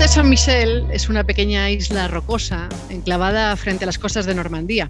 [0.00, 4.88] Monte Saint-Michel es una pequeña isla rocosa enclavada frente a las costas de Normandía.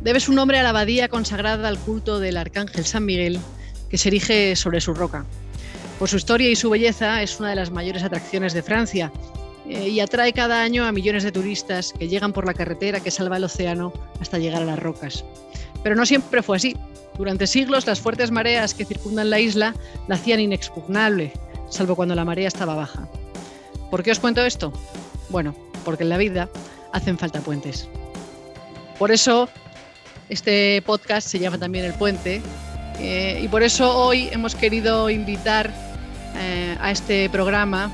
[0.00, 3.38] Debe su nombre a la abadía consagrada al culto del arcángel San Miguel
[3.90, 5.26] que se erige sobre su roca.
[5.98, 9.12] Por su historia y su belleza es una de las mayores atracciones de Francia
[9.68, 13.10] eh, y atrae cada año a millones de turistas que llegan por la carretera que
[13.10, 15.22] salva el océano hasta llegar a las rocas.
[15.82, 16.74] Pero no siempre fue así.
[17.18, 19.74] Durante siglos las fuertes mareas que circundan la isla
[20.08, 21.30] la hacían inexpugnable,
[21.68, 23.06] salvo cuando la marea estaba baja.
[23.94, 24.72] ¿Por qué os cuento esto?
[25.28, 26.48] Bueno, porque en la vida
[26.92, 27.88] hacen falta puentes.
[28.98, 29.48] Por eso
[30.28, 32.42] este podcast se llama también El Puente
[32.98, 35.70] eh, y por eso hoy hemos querido invitar
[36.34, 37.88] eh, a este programa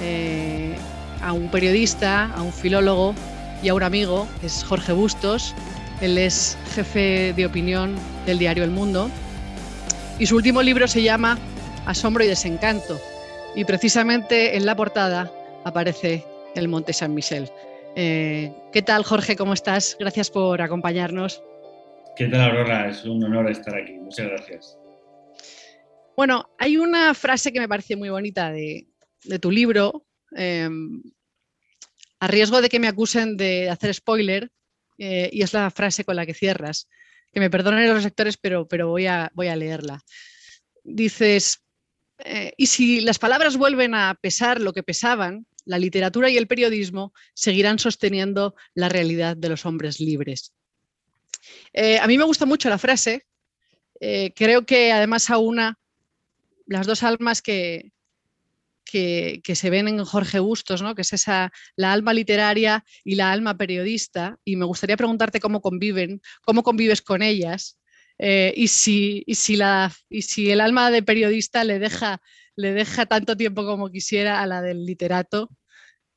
[0.00, 0.74] eh,
[1.20, 3.14] a un periodista, a un filólogo
[3.62, 5.54] y a un amigo, es Jorge Bustos.
[6.00, 9.10] Él es jefe de opinión del diario El Mundo.
[10.18, 11.36] Y su último libro se llama
[11.84, 12.98] Asombro y Desencanto.
[13.56, 15.32] Y precisamente en la portada
[15.64, 16.22] aparece
[16.54, 17.50] el Monte San Michel.
[17.96, 19.34] ¿Qué tal, Jorge?
[19.34, 19.96] ¿Cómo estás?
[19.98, 21.42] Gracias por acompañarnos.
[22.16, 22.90] ¿Qué tal, Aurora?
[22.90, 23.92] Es un honor estar aquí.
[23.94, 24.78] Muchas gracias.
[26.16, 28.88] Bueno, hay una frase que me parece muy bonita de,
[29.40, 31.02] tu libro, em,
[32.20, 34.50] a riesgo de que me acusen de hacer spoiler,
[34.98, 36.88] eh, y es la frase con la que cierras.
[37.32, 40.02] Que me perdonen los lectores, pero, pero voy, a, voy a leerla.
[40.84, 41.65] Dices,
[42.24, 46.46] eh, y si las palabras vuelven a pesar lo que pesaban, la literatura y el
[46.46, 50.54] periodismo seguirán sosteniendo la realidad de los hombres libres.
[51.72, 53.26] Eh, a mí me gusta mucho la frase.
[54.00, 55.78] Eh, creo que además aúna
[56.66, 57.92] las dos almas que,
[58.84, 60.94] que, se ven en Jorge Bustos, ¿no?
[60.94, 64.38] que es esa, la alma literaria y la alma periodista.
[64.44, 67.78] Y me gustaría preguntarte cómo conviven, cómo convives con ellas.
[68.18, 72.20] Eh, y, si, si la, y si el alma de periodista le deja,
[72.56, 75.50] le deja tanto tiempo como quisiera a la del literato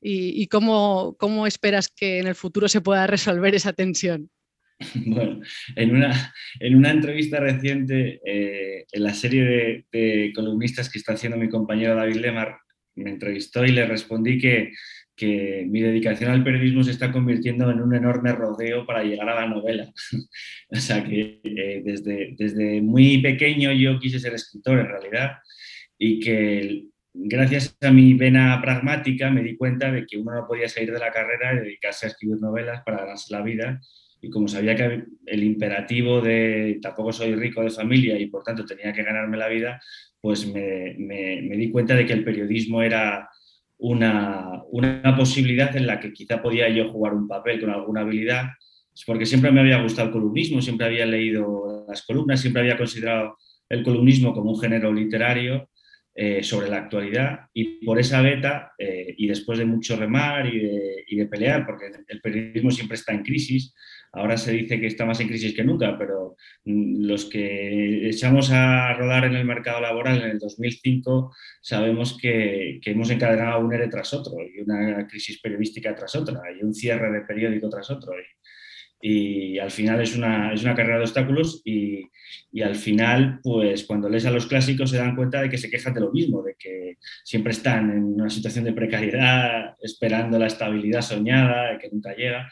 [0.01, 4.29] y, cómo, cómo esperas que en el futuro se pueda resolver esa tensión.
[4.95, 5.41] Bueno,
[5.75, 11.37] en una, en una entrevista reciente eh, en la serie de, columnistas que está haciendo
[11.37, 12.59] mi compañero David Lemar,
[12.95, 14.71] me entrevistó y le respondí que,
[15.19, 19.35] que, mi dedicación al periodismo se está convirtiendo en un enorme rodeo para llegar a
[19.35, 19.91] la novela.
[20.69, 25.31] o sea que eh, desde, desde muy pequeño yo quise ser escritor en realidad
[25.97, 30.69] y que gracias a mi vena pragmática me di cuenta de que uno no podía
[30.69, 33.81] salir de la carrera y dedicarse a escribir novelas para ganarse la vida
[34.21, 38.65] y como sabía que el imperativo de tampoco soy rico de familia y por tanto
[38.65, 39.79] tenía que ganarme la vida,
[40.21, 43.29] pues me, me, di cuenta de que el periodismo era
[43.79, 48.49] una, una, posibilidad en la que quizá podía yo jugar un papel con alguna habilidad,
[49.05, 53.37] porque siempre me había gustado el columnismo, siempre había leído las columnas, siempre había considerado
[53.69, 55.69] el columnismo como un género literario
[56.13, 60.59] eh, sobre la actualidad y por esa beta eh, y después de mucho remar y
[60.59, 63.73] de, y de, pelear, porque el periodismo siempre está en crisis,
[64.11, 68.51] Ahora se dice que está más en crisis que nunca, pero mm, los que echamos
[68.51, 73.87] a rodar en el mercado laboral en el 2005 sabemos que, hemos encadenado un ERE
[73.87, 78.13] tras otro y una crisis periodística tras otra y un cierre de periódico tras otro.
[79.01, 82.03] Y, al final es una, es una carrera de obstáculos y,
[82.51, 85.69] y, al final, pues cuando lees a los clásicos se dan cuenta de que se
[85.69, 90.47] quejan de lo mismo, de que siempre están en una situación de precariedad, esperando la
[90.47, 92.51] estabilidad soñada, que nunca llega.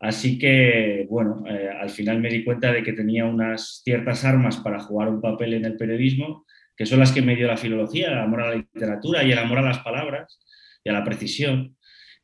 [0.00, 4.58] Así que, bueno, eh, al final me di cuenta de que tenía unas ciertas armas
[4.58, 8.12] para jugar un papel en el periodismo, que son las que me dio la filología,
[8.12, 10.38] el amor a la literatura y el amor a las palabras
[10.84, 11.76] y a la precisión.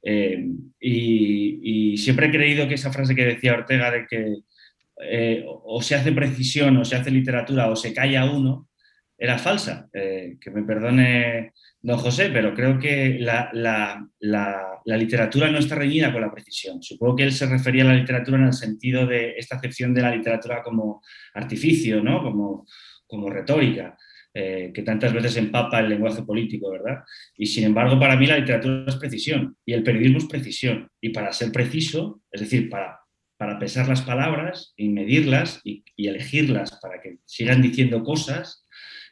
[0.03, 0.47] Eh,
[0.79, 4.35] y, siempre he creído que esa frase que decía Ortega de que
[5.03, 8.69] eh, o se hace precisión o se hace literatura o se calla uno,
[9.17, 9.89] era falsa.
[9.93, 11.53] que me perdone
[11.85, 14.09] don José, pero creo que la,
[14.87, 16.83] literatura no está reñida con la precisión.
[16.83, 20.01] Supongo que él se refería a la literatura en el sentido de esta acepción de
[20.01, 21.03] la literatura como
[21.35, 22.23] artificio, ¿no?
[22.23, 22.67] como,
[23.07, 23.97] como retórica.
[24.37, 27.05] Eh, que tantas veces empapa el lenguaje político, ¿verdad?
[27.37, 30.89] Y sin embargo, para mí la literatura es precisión y el periodismo es precisión.
[31.01, 32.99] Y para ser preciso, es decir, para,
[33.37, 38.64] para pesar las palabras y medirlas y elegirlas para que sigan diciendo cosas,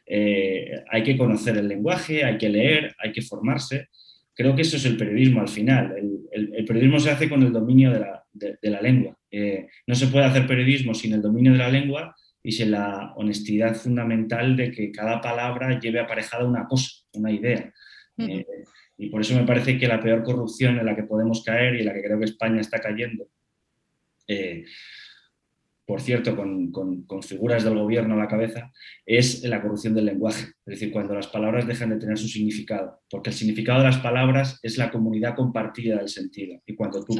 [0.05, 3.89] eh, hay que conocer el lenguaje, hay que leer, hay que formarse.
[4.33, 5.95] Creo que eso es el periodismo al final.
[6.31, 9.17] El, periodismo se hace con el dominio de la, lengua.
[9.29, 13.13] Eh, no se puede hacer periodismo sin el dominio de la lengua y sin la
[13.15, 17.71] honestidad fundamental de que cada palabra lleve aparejada una cosa, una idea.
[18.17, 18.45] Eh,
[18.97, 21.79] y por eso me parece que la peor corrupción en la que podemos caer y
[21.79, 23.27] en la que creo que España está cayendo,
[25.93, 28.71] por cierto, con, figuras del gobierno a la cabeza,
[29.05, 30.45] es la corrupción del lenguaje.
[30.65, 33.99] Es decir, cuando las palabras dejan de tener su significado, porque el significado de las
[33.99, 36.59] palabras es la comunidad compartida del sentido.
[36.65, 37.15] Y cuando tú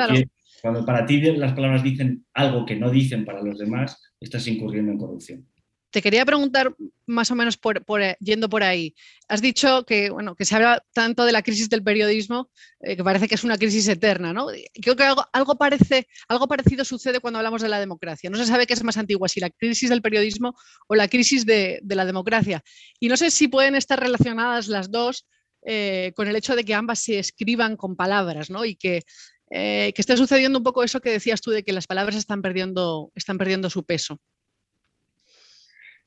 [0.64, 4.92] cuando para ti las palabras dicen algo que no dicen para los demás, estás incurriendo
[4.92, 5.48] en corrupción.
[5.94, 6.76] Te quería preguntar
[7.06, 8.96] más o menos por, eh, yendo por ahí.
[9.28, 12.50] Has dicho que, bueno, que se habla tanto de la crisis del periodismo
[12.80, 14.34] eh, que parece que es una crisis eterna.
[14.34, 14.48] ¿no?
[14.82, 18.32] Creo que algo, parece, algo parecido sucede cuando hablamos de la democracia.
[18.32, 20.56] No se sabe qué es más antigua, si la crisis del periodismo
[20.88, 22.64] o la crisis de, la democracia.
[23.00, 25.28] Y no sé si pueden estar relacionadas las dos
[25.64, 28.66] eh, con el hecho de que ambas se escriban con palabras ¿no?
[28.66, 29.04] y que,
[29.52, 33.12] que esté sucediendo un poco eso que decías tú de que las palabras están perdiendo,
[33.14, 34.20] están perdiendo su peso.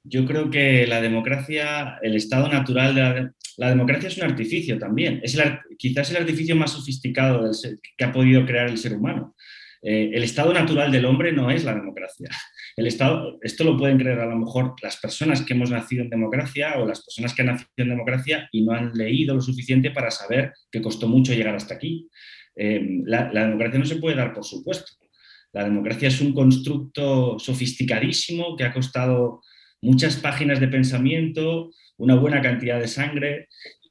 [0.09, 5.21] Yo creo que la democracia, el estado natural de la, democracia es un artificio también.
[5.23, 5.37] Es
[5.79, 7.51] quizás el artificio más sofisticado
[7.97, 9.35] que ha podido crear el ser humano.
[9.83, 12.29] Eh, el estado natural del hombre no es la democracia.
[12.77, 16.11] El estado, esto lo pueden creer a lo mejor las personas que hemos nacido en
[16.11, 19.91] democracia o las personas que han nacido en democracia y no han leído lo suficiente
[19.91, 22.09] para saber que costó mucho llegar hasta aquí.
[22.55, 24.93] Eh, la democracia no se puede dar por supuesto.
[25.57, 29.41] La democracia es un constructo sofisticadísimo que ha costado
[29.81, 33.49] muchas páginas de pensamiento, una buena cantidad de sangre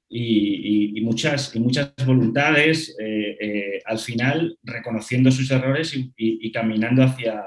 [0.09, 7.43] y, muchas, y muchas voluntades, eh, eh, al final reconociendo sus errores y, caminando hacia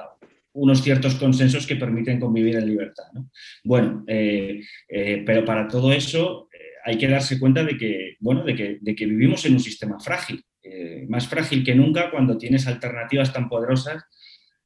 [0.53, 3.05] unos ciertos consensos que permiten convivir en libertad.
[3.65, 4.63] Bueno, eh,
[5.25, 6.49] pero para todo eso
[6.85, 9.99] hay que darse cuenta de que, bueno, de que, de que vivimos en un sistema
[10.01, 10.43] frágil,
[11.09, 14.05] más frágil que nunca cuando tienes alternativas tan poderosas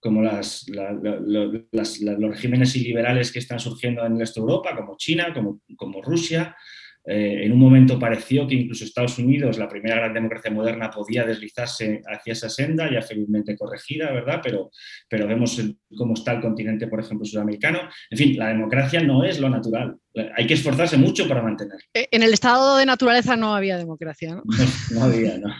[0.02, 5.32] como las, los regímenes iliberales que están surgiendo en el este de Europa, como China,
[5.32, 6.56] como, como Rusia.
[7.04, 11.24] Eh, en un momento pareció que incluso Estados Unidos, la primera gran democracia moderna, podía
[11.24, 14.40] deslizarse hacia esa senda, ya felizmente corregida, ¿verdad?
[14.42, 14.70] Pero,
[15.08, 15.60] pero vemos
[15.96, 17.80] cómo está el continente, por ejemplo, sudamericano.
[18.10, 19.96] En fin, la democracia no es lo natural.
[20.36, 21.84] Hay que esforzarse mucho para mantenerla.
[21.94, 24.42] Eh, en el estado de naturaleza no había democracia, ¿no?
[24.44, 25.54] No, no había, no.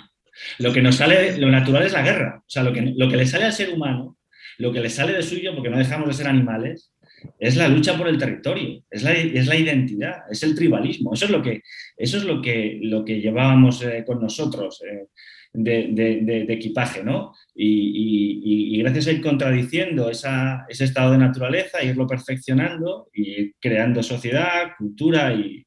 [0.59, 2.41] Lo que nos sale, lo natural es la guerra.
[2.41, 4.17] O sea, lo que, lo que le sale al ser humano
[4.59, 6.93] lo que le sale de suyo, porque no dejamos de ser animales,
[7.39, 11.15] es la lucha por el territorio, es la, es la identidad, es el tribalismo.
[11.15, 11.63] Eso es lo que,
[11.97, 15.07] eso es lo que, lo que llevábamos eh, con nosotros eh,
[15.53, 17.33] de, equipaje, ¿no?
[17.55, 24.73] Y, gracias a ir contradiciendo esa, ese estado de naturaleza, irlo perfeccionando y creando sociedad,
[24.77, 25.65] cultura y,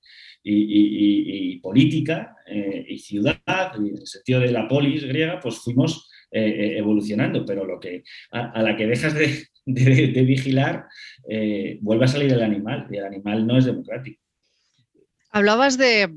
[1.62, 3.40] política eh, y ciudad,
[3.80, 7.80] y en el sentido de la polis griega, pues fuimos eh, eh, evolucionando, pero lo
[7.80, 10.86] que, a, la que dejas de, vigilar,
[11.30, 14.22] eh, vuelve a salir el animal y el animal no es democrático.
[15.30, 16.14] Hablabas de,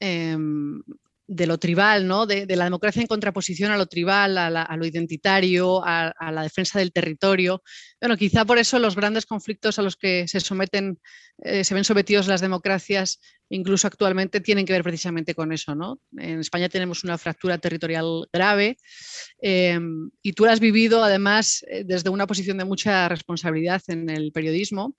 [0.00, 0.82] em,
[1.26, 2.26] de lo tribal, ¿no?
[2.26, 6.92] de, la democracia en contraposición a lo tribal, a, lo identitario, a, la defensa del
[6.92, 7.62] territorio.
[8.00, 10.98] Bueno, quizá por eso los grandes conflictos a los que se someten,
[11.42, 15.74] se ven sometidos las democracias incluso actualmente, tienen que ver precisamente con eso.
[15.74, 16.00] ¿no?
[16.16, 18.76] En España tenemos una fractura territorial grave
[19.40, 19.78] eh,
[20.22, 24.32] y tú la has vivido además eh, desde una posición de mucha responsabilidad en el
[24.32, 24.96] periodismo.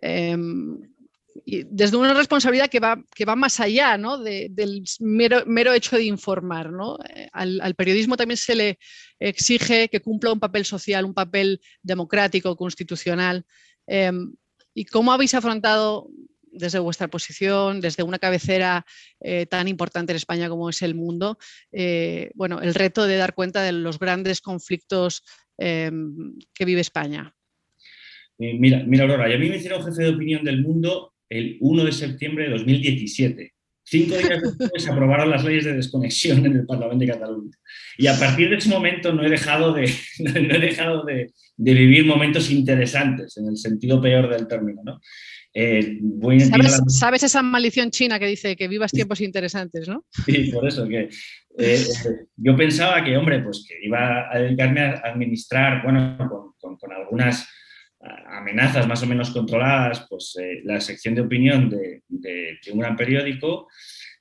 [0.00, 0.97] Eh, y
[1.44, 4.18] desde una responsabilidad que va, que va más allá ¿no?
[4.18, 6.72] del mero, hecho de informar.
[6.72, 6.98] ¿no?
[7.32, 8.78] Al, al, periodismo también se le
[9.18, 13.44] exige que cumpla un papel social, un papel democrático, constitucional.
[14.74, 16.08] ¿Y cómo habéis afrontado
[16.52, 18.84] desde vuestra posición, desde una cabecera
[19.20, 21.38] eh, tan importante en España como es el mundo,
[21.72, 25.22] eh, bueno, el reto de dar cuenta de los grandes conflictos
[25.56, 27.34] em, que vive España.
[28.38, 31.56] Eh, mira, mira, Aurora, y a mí me hicieron jefe de opinión del mundo el
[31.60, 33.52] 1 de septiembre de 2017.
[33.84, 37.56] Cinco días después se aprobaron las leyes de desconexión en el Parlamento de Cataluña.
[37.96, 41.74] Y a partir de ese momento no he dejado de, no he dejado de, de
[41.74, 44.82] vivir momentos interesantes, en el sentido peor del término.
[44.84, 45.00] ¿no?
[45.54, 45.98] Eh,
[46.86, 50.04] ¿Sabes, esa maldición china que dice que vivas tiempos interesantes, no?
[50.24, 51.08] Sí, por eso que
[51.58, 51.84] eh,
[52.36, 56.16] yo pensaba que, hombre, pues que iba a dedicarme a administrar, bueno,
[56.60, 57.48] con, algunas
[58.00, 62.02] amenazas más o menos controladas, pues eh, la sección de opinión de,
[62.72, 63.68] un gran periódico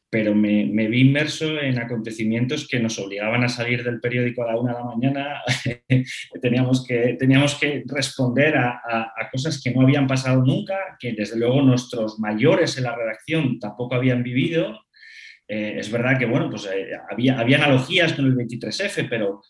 [0.09, 4.57] pero me, vi inmerso en acontecimientos que nos obligaban a salir del periódico a la
[4.57, 5.41] una de la mañana,
[6.41, 11.61] teníamos, que, teníamos que responder a, cosas que no habían pasado nunca, que desde luego
[11.61, 14.79] nuestros mayores en la redacción tampoco habían vivido.
[15.45, 19.41] Eh, es verdad que, bueno, pues eh, había, había analogías con el 23F, pero,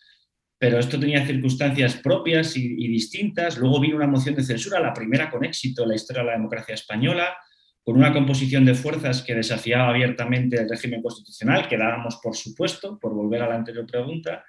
[0.59, 3.57] pero esto tenía circunstancias propias y, distintas.
[3.57, 6.33] Luego vino una moción de censura, la primera con éxito en la historia de la
[6.33, 7.37] democracia española,
[7.83, 12.99] con una composición de fuerzas que desafiaba abiertamente el régimen constitucional, que dábamos por supuesto,
[12.99, 14.43] por volver a la anterior pregunta.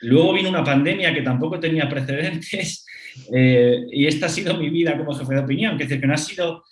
[0.00, 2.84] Luego vino una pandemia que tampoco tenía precedentes
[3.30, 6.14] y esta ha sido mi vida como jefe de opinión, que es decir, que no
[6.14, 6.64] ha sido...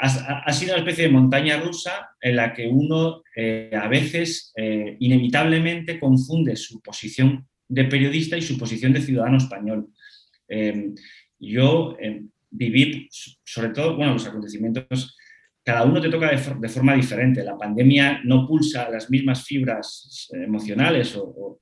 [0.00, 3.22] ha, sido una especie de montaña rusa en la que uno
[3.72, 4.52] a veces
[5.00, 9.88] inevitablemente confunde su posición de periodista y su posición de ciudadano español.
[11.38, 11.96] yo
[12.50, 15.16] viví, sobre todo, bueno, los acontecimientos
[15.64, 17.42] cada uno te toca de, forma diferente.
[17.42, 21.58] La pandemia no pulsa las mismas fibras eh, emocionales o,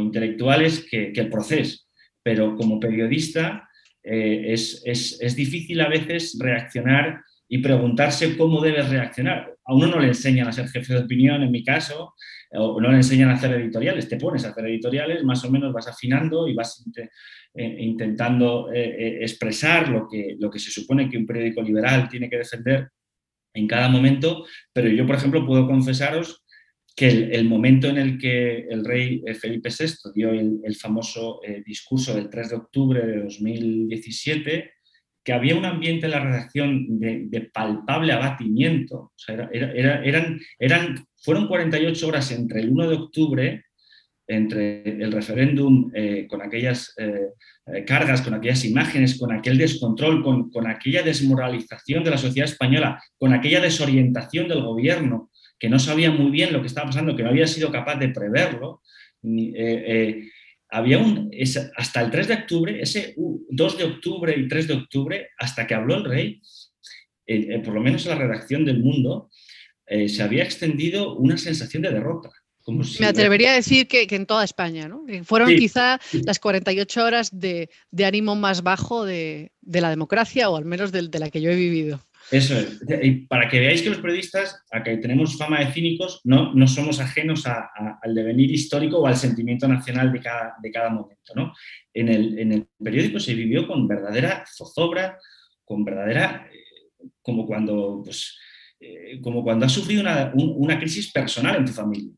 [0.00, 1.84] intelectuales que, el proceso,
[2.22, 3.68] pero como periodista
[4.04, 9.54] eh, es, difícil a veces reaccionar y preguntarse cómo debes reaccionar.
[9.64, 12.14] A uno no le enseñan a ser jefe de opinión, en mi caso,
[12.52, 14.08] o no le enseñan a hacer editoriales.
[14.08, 16.84] Te pones a hacer editoriales, más o menos vas afinando y vas
[17.54, 22.38] eh, intentando expresar lo que, lo que se supone que un periódico liberal tiene que
[22.38, 22.88] defender
[23.54, 26.43] en cada momento, pero yo, por ejemplo, puedo confesaros
[26.96, 31.62] que el, momento en el que el rey eh, Felipe VI dio el, famoso eh,
[31.66, 34.70] discurso del 3 de octubre de 2017,
[35.24, 39.12] que había un ambiente en la redacción de, palpable abatimiento.
[39.26, 43.64] eran, eran, fueron 48 horas entre el 1 de octubre
[44.26, 46.94] entre el referéndum eh, con aquellas
[47.86, 53.32] cargas, con aquellas imágenes, con aquel descontrol, con, aquella desmoralización de la sociedad española, con
[53.32, 55.30] aquella desorientación del gobierno,
[55.64, 58.10] que no sabía muy bien lo que estaba pasando, que no había sido capaz de
[58.10, 58.82] preverlo.
[60.68, 61.30] había un,
[61.74, 65.72] hasta el 3 de octubre, ese 2 de octubre y 3 de octubre, hasta que
[65.72, 66.42] habló el rey,
[67.64, 69.30] por lo menos en la redacción del mundo,
[69.88, 72.30] se había extendido una sensación de derrota
[72.98, 75.04] me atrevería a decir que, en toda España, ¿no?
[75.24, 77.68] fueron quizá las 48 horas de,
[78.02, 82.00] ánimo más bajo de, la democracia, o al menos de, la que yo he vivido.
[82.34, 82.80] Eso es.
[83.28, 86.98] Para que veáis que los periodistas, a que tenemos fama de cínicos, no, no somos
[86.98, 91.32] ajenos al devenir histórico o al sentimiento nacional de cada, momento.
[91.36, 91.52] ¿no?
[91.92, 95.16] En, el, periódico se vivió con verdadera zozobra,
[95.64, 96.48] con verdadera.
[96.52, 96.64] Eh,
[97.22, 98.36] como cuando, pues,
[98.80, 102.12] eh, como cuando has sufrido una, crisis personal en tu familia.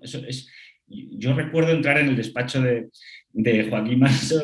[0.00, 0.48] Eso es,
[0.86, 2.88] yo recuerdo entrar en el despacho de,
[3.68, 4.42] Joaquín Manso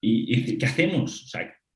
[0.00, 1.28] y, decir, ¿qué hacemos?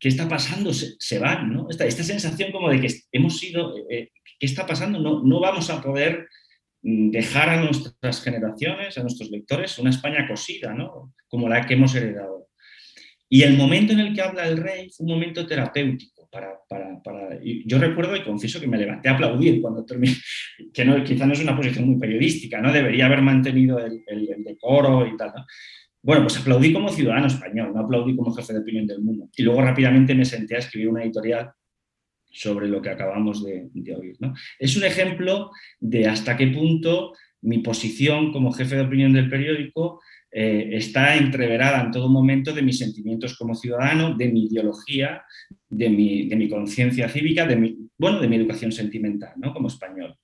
[0.03, 0.73] ¿Qué está pasando?
[0.75, 1.69] Se, van, ¿no?
[1.71, 4.99] Esta, sensación como de que hemos sido, eh, eh, ¿qué está pasando?
[4.99, 6.27] No, no vamos a poder
[6.83, 11.15] mm, dejar a nuestras generaciones, a nuestros lectores, una España cosida, ¿no?
[11.29, 12.49] Como la que hemos heredado.
[13.29, 16.59] Y el momento en el que habla el rey fue un momento terapéutico para,
[17.65, 20.17] yo recuerdo y confieso que me levanté a aplaudir cuando terminé,
[20.75, 22.73] que no, quizá no es una posición muy periodística, ¿no?
[22.73, 24.03] Debería haber mantenido el,
[24.39, 25.33] decoro y tal,
[26.03, 29.29] Bueno, pues aplaudí como ciudadano español, no aplaudí como jefe de opinión del mundo.
[29.37, 31.53] Y luego rápidamente me senté a escribir una editorial
[32.31, 34.17] sobre lo que acabamos de, oír.
[34.19, 34.35] ¿no?
[34.59, 40.01] Es un ejemplo de hasta qué punto mi posición como jefe de opinión del periódico
[40.31, 45.23] eh, está entreverada en todo momento de mis sentimientos como ciudadano, de mi ideología,
[45.69, 49.53] de mi, de mi conciencia cívica, de mi, bueno, de mi educación sentimental, ¿no?
[49.53, 50.17] Como español.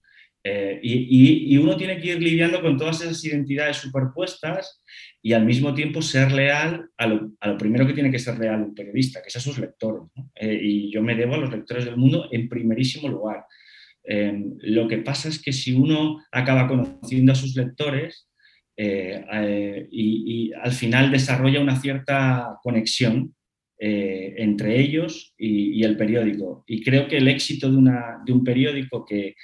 [0.44, 4.82] Eh, y, y, uno tiene que ir lidiando con todas esas identidades superpuestas
[5.20, 8.74] y al mismo tiempo ser leal a lo, primero que tiene que ser leal un
[8.74, 10.02] periodista, que es a sus lectores.
[10.36, 13.44] Eh, y yo me debo a los lectores del mundo en primerísimo lugar.
[14.62, 18.28] lo que pasa es que si uno acaba conociendo a sus lectores,
[18.80, 23.34] eh, eh, y, al final desarrolla una cierta conexión
[23.76, 26.64] eh, entre ellos y, el periódico.
[26.66, 29.34] Y creo que el éxito de, una, de un periódico que,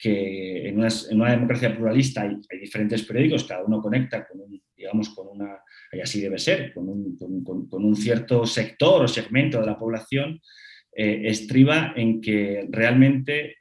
[0.00, 5.28] que en, una, democracia pluralista hay, diferentes periódicos, cada uno conecta con un, digamos, con
[5.28, 5.58] una,
[6.02, 10.40] así debe ser, con un, con, un cierto sector o segmento de la población,
[10.92, 13.56] estriba en que realmente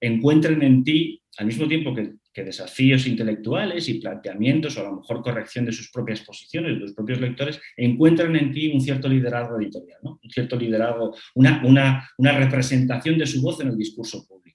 [0.00, 5.22] encuentren en ti, al mismo tiempo que desafíos intelectuales y planteamientos o a lo mejor
[5.22, 9.58] corrección de sus propias posiciones, de los propios lectores, encuentran en ti un cierto liderazgo
[9.60, 10.20] editorial, ¿no?
[10.22, 14.49] un cierto liderazgo, una, una, representación de su voz en el discurso público.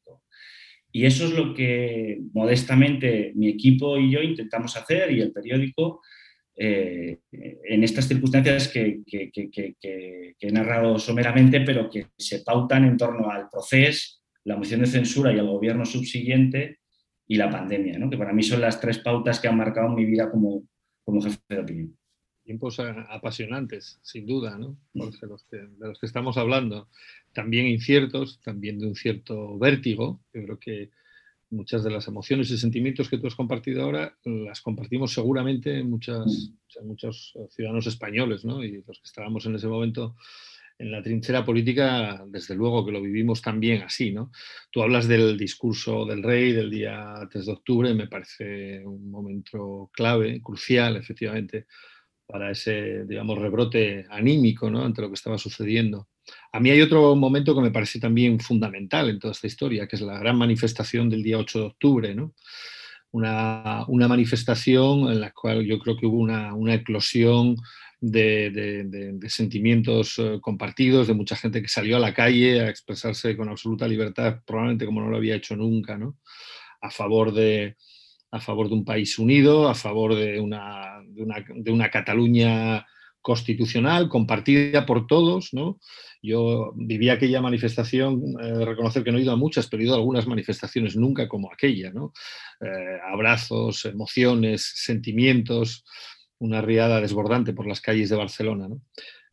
[0.95, 6.01] Y eso es lo que modestamente mi equipo y yo intentamos hacer y el periódico
[6.55, 9.75] eh, en estas circunstancias que, que, que,
[10.39, 15.33] he narrado someramente, pero que se pautan en torno al proceso, la moción de censura
[15.33, 16.79] y al gobierno subsiguiente
[17.27, 18.09] y la pandemia, ¿no?
[18.09, 20.63] que para mí son las tres pautas que han marcado mi vida como,
[21.03, 21.97] como jefe de opinión.
[22.41, 24.77] Tiempos apasionantes, sin duda, ¿no?
[24.93, 26.87] de, los que, de los que estamos hablando.
[27.35, 30.21] También inciertos, también de un cierto vértigo.
[30.33, 30.89] Yo creo que
[31.49, 36.53] muchas de las emociones y sentimientos que tú has compartido ahora las compartimos seguramente muchas,
[36.81, 38.63] muchos ciudadanos españoles, ¿no?
[38.63, 40.15] Y los que estábamos en ese momento
[40.77, 44.31] en la trinchera política, desde luego que lo vivimos también así, ¿no?
[44.71, 49.89] Tú hablas del discurso del rey del día 3 de octubre, me parece un momento
[49.93, 51.67] clave, crucial, efectivamente,
[52.25, 54.83] para ese, digamos, rebrote anímico ¿no?
[54.83, 56.07] ante lo que estaba sucediendo.
[56.55, 59.97] A mí hay otro momento que me parece también fundamental en toda esta historia, que
[59.97, 62.33] es la gran manifestación del día 8 de octubre, ¿no?
[63.11, 67.57] una, manifestación en la cual yo creo que hubo una, eclosión
[67.99, 73.49] de, sentimientos eh, compartidos, de mucha gente que salió a la calle a expresarse con
[73.49, 76.19] absoluta libertad, probablemente como no lo había hecho nunca, ¿no?
[76.79, 77.75] a, favor de,
[78.31, 82.85] a favor de un país unido, a favor de una, de una Cataluña
[83.25, 85.51] constitucional, compartida por todos.
[85.51, 85.79] ¿no?
[86.21, 89.95] Yo viví aquella manifestación, eh, reconocer que no he ido a muchas, pero he ido
[89.95, 91.91] a algunas manifestaciones, nunca como aquella.
[91.91, 92.13] ¿no?
[92.61, 95.83] Eh, abrazos, emociones, sentimientos,
[96.37, 98.67] una riada desbordante por las calles de Barcelona.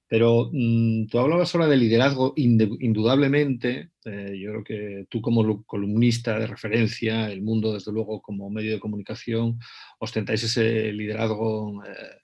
[0.08, 6.38] Pero mm, tú hablabas ahora de liderazgo, indudablemente, eh, yo creo que tú como columnista
[6.38, 9.58] de referencia, el mundo desde luego como medio de comunicación,
[9.98, 11.82] ostentáis ese liderazgo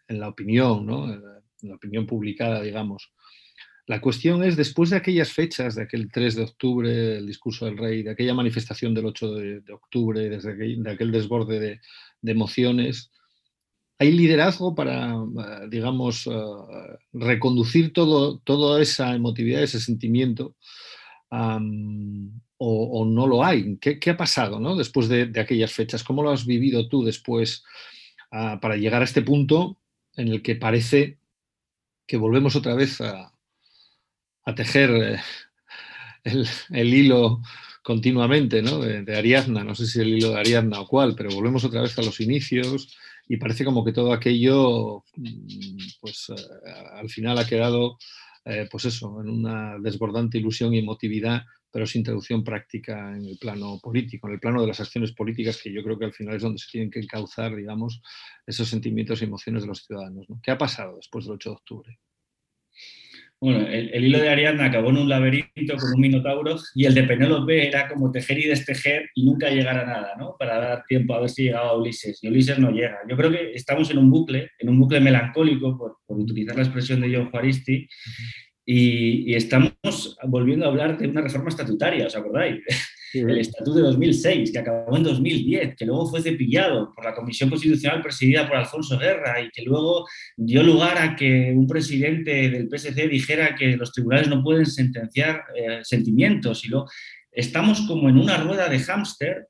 [0.09, 1.38] en la opinión, ¿no?
[1.62, 3.11] La opinión publicada, digamos.
[3.88, 7.79] La cuestión es, después de aquellas fechas, de aquel 3 de octubre, el discurso del
[7.79, 11.81] rey, de aquella manifestación del 8 de, octubre, desde aquel, de aquel desborde de,
[12.31, 13.11] emociones,
[13.99, 16.31] ¿hay liderazgo para, eh, digamos, eh,
[17.15, 20.55] reconducir todo, toda esa emotividad, ese sentimiento?
[21.31, 23.79] o, no lo hay?
[23.79, 24.77] ¿Qué, ha pasado ¿no?
[24.77, 26.05] después de, aquellas fechas?
[26.05, 27.65] ¿Cómo lo has vivido tú después
[28.33, 29.79] ah, para llegar a este punto
[30.17, 31.18] en el que parece
[32.09, 33.33] que volvemos otra vez a,
[34.57, 35.21] tejer eh,
[36.71, 37.43] el, hilo
[37.83, 38.79] continuamente, ¿no?
[38.79, 41.97] De, Ariadna, no sé si el hilo de Ariadna o cuál, pero volvemos otra vez
[41.99, 42.97] a los inicios
[43.29, 47.99] y parece como que todo aquello, mm, pues eh, al final ha quedado,
[48.47, 53.39] eh, pues eso, en una desbordante ilusión y emotividad, pero sin traducción práctica en el
[53.39, 56.37] plano político, en el plano de las acciones políticas, que yo creo que al final
[56.37, 58.01] es donde se tienen que encauzar, digamos,
[58.47, 60.27] esos sentimientos y emociones de los ciudadanos.
[60.43, 61.99] ¿Qué ha pasado después del 8 de octubre?
[63.41, 67.05] Bueno, el, hilo de Ariadna acabó en un laberinto con un minotauro y el de
[67.05, 70.35] Penélope era como tejer y destejer y nunca llegar a nada, ¿no?
[70.37, 72.19] Para dar tiempo a ver si llegaba Ulises.
[72.23, 72.99] Y Ulises no llega.
[73.09, 77.00] Yo creo que estamos en un bucle, en un bucle melancólico, por, utilizar la expresión
[77.00, 77.89] de John Juaristi,
[78.71, 79.73] y, y, estamos
[80.26, 82.61] volviendo a hablar de una reforma estatutaria, ¿os acordáis?
[83.15, 87.49] el Estatuto de 2006, que acabó en 2010, que luego fue cepillado por la Comisión
[87.49, 92.69] Constitucional presidida por Alfonso Guerra y que luego dio lugar a que un presidente del
[92.69, 96.65] PSC dijera que los tribunales no pueden sentenciar eh, sentimientos.
[96.65, 96.87] Y lo,
[97.33, 99.49] estamos como en una rueda de hámster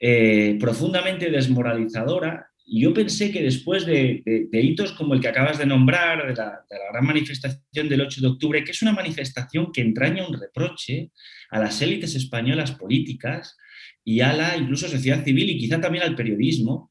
[0.00, 5.64] eh, profundamente desmoralizadora y yo pensé que después de, hitos como el que acabas de
[5.64, 10.28] nombrar, de la, gran manifestación del 8 de octubre, que es una manifestación que entraña
[10.28, 11.10] un reproche
[11.50, 13.56] a las élites españolas políticas
[14.04, 16.90] y a la incluso sociedad civil y quizá también al periodismo,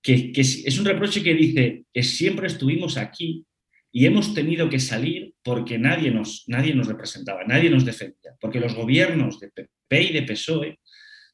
[0.00, 3.44] que, es, un reproche que dice que siempre estuvimos aquí
[3.90, 8.60] y hemos tenido que salir porque nadie nos, nadie nos representaba, nadie nos defendía, porque
[8.60, 10.78] los gobiernos de PP y de PSOE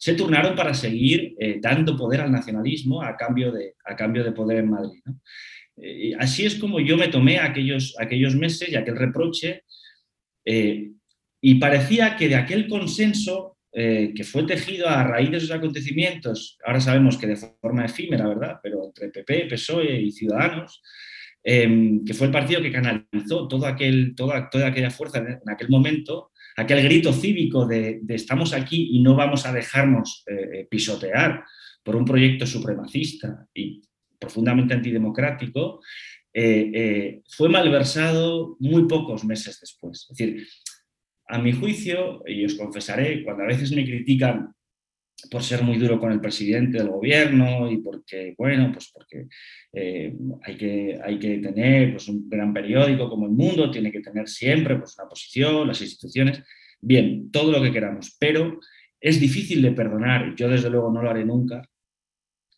[0.04, 4.32] se turnaron para seguir eh, dando poder al nacionalismo a cambio de, a cambio de
[4.32, 5.00] poder en Madrid.
[5.78, 9.62] Eh, así es como yo me tomé aquellos, aquellos meses y aquel reproche
[10.44, 10.90] eh,
[11.40, 16.80] y parecía que de aquel consenso que fue tejido a raíz de esos acontecimientos, ahora
[16.80, 18.60] sabemos que de forma efímera, ¿verdad?
[18.62, 20.80] Pero entre PP, PSOE y Ciudadanos,
[21.42, 27.12] em, que fue el partido que canalizó toda aquella fuerza en aquel momento, aquel grito
[27.12, 31.44] cívico de, estamos aquí y no vamos a dejarnos eh, eh, pisotear
[31.82, 33.82] por un proyecto supremacista y
[34.18, 35.80] profundamente antidemocrático,
[36.32, 40.06] eh, fue malversado muy pocos meses después.
[40.10, 40.46] Es decir,
[41.28, 44.54] a mi juicio, y os confesaré, cuando a veces me critican
[45.30, 49.26] por ser muy duro con el presidente del gobierno y porque, bueno, pues porque
[49.72, 54.00] eh, hay, que, hay que tener pues, un gran periódico como El Mundo, tiene que
[54.00, 56.42] tener siempre pues, una posición, las instituciones,
[56.80, 58.60] bien, todo lo que queramos, pero
[59.00, 61.62] es difícil de perdonar, yo desde luego no lo haré nunca,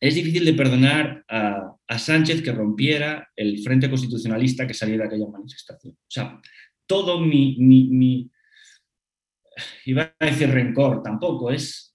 [0.00, 5.30] es difícil de perdonar a, Sánchez que rompiera el frente constitucionalista que saliera de aquella
[5.30, 5.94] manifestación.
[5.94, 6.40] O sea,
[6.84, 8.28] todo mi, mi
[9.84, 11.85] iba a decir rencor, tampoco, es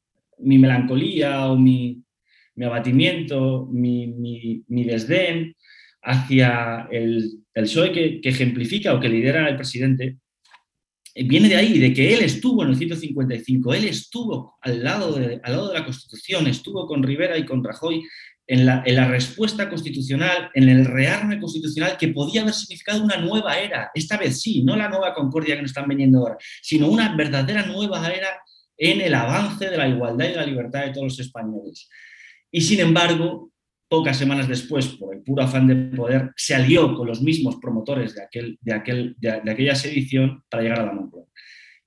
[0.44, 2.04] mi melancolía o mi,
[2.64, 5.56] abatimiento, mi, desdén
[6.04, 10.18] hacia el, el PSOE que, ejemplifica o que lidera el presidente,
[11.14, 15.14] eh, viene de ahí, de que él estuvo en el 155, él estuvo al lado
[15.14, 18.04] de, al lado de la Constitución, estuvo con Rivera y con Rajoy
[18.48, 23.18] en la, en la, respuesta constitucional, en el rearme constitucional que podía haber significado una
[23.18, 26.88] nueva era, esta vez sí, no la nueva concordia que nos están vendiendo ahora, sino
[26.90, 28.42] una verdadera nueva era
[28.84, 31.88] en el avance de la igualdad y de la libertad de todos los españoles.
[32.50, 33.52] Y sin embargo,
[33.88, 38.16] pocas semanas después, por el puro afán de poder, se alió con los mismos promotores
[38.16, 41.28] de, aquel, de, aquel, de, aquella sedición para llegar a la Moncloa.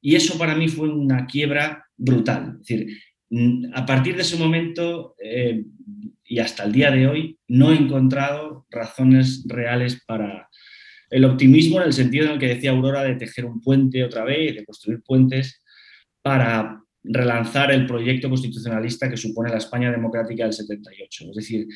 [0.01, 2.59] Y eso para mí fue una quiebra brutal.
[2.61, 2.99] Es decir,
[3.75, 5.65] a partir de ese momento eh,
[6.25, 10.49] y hasta el día de hoy no he encontrado razones reales para
[11.11, 14.23] el optimismo en el sentido en el que decía Aurora de tejer un puente otra
[14.23, 15.61] vez, de construir puentes
[16.23, 21.27] para relanzar el proyecto constitucionalista que supone la España democrática del 78.
[21.31, 21.67] Es decir,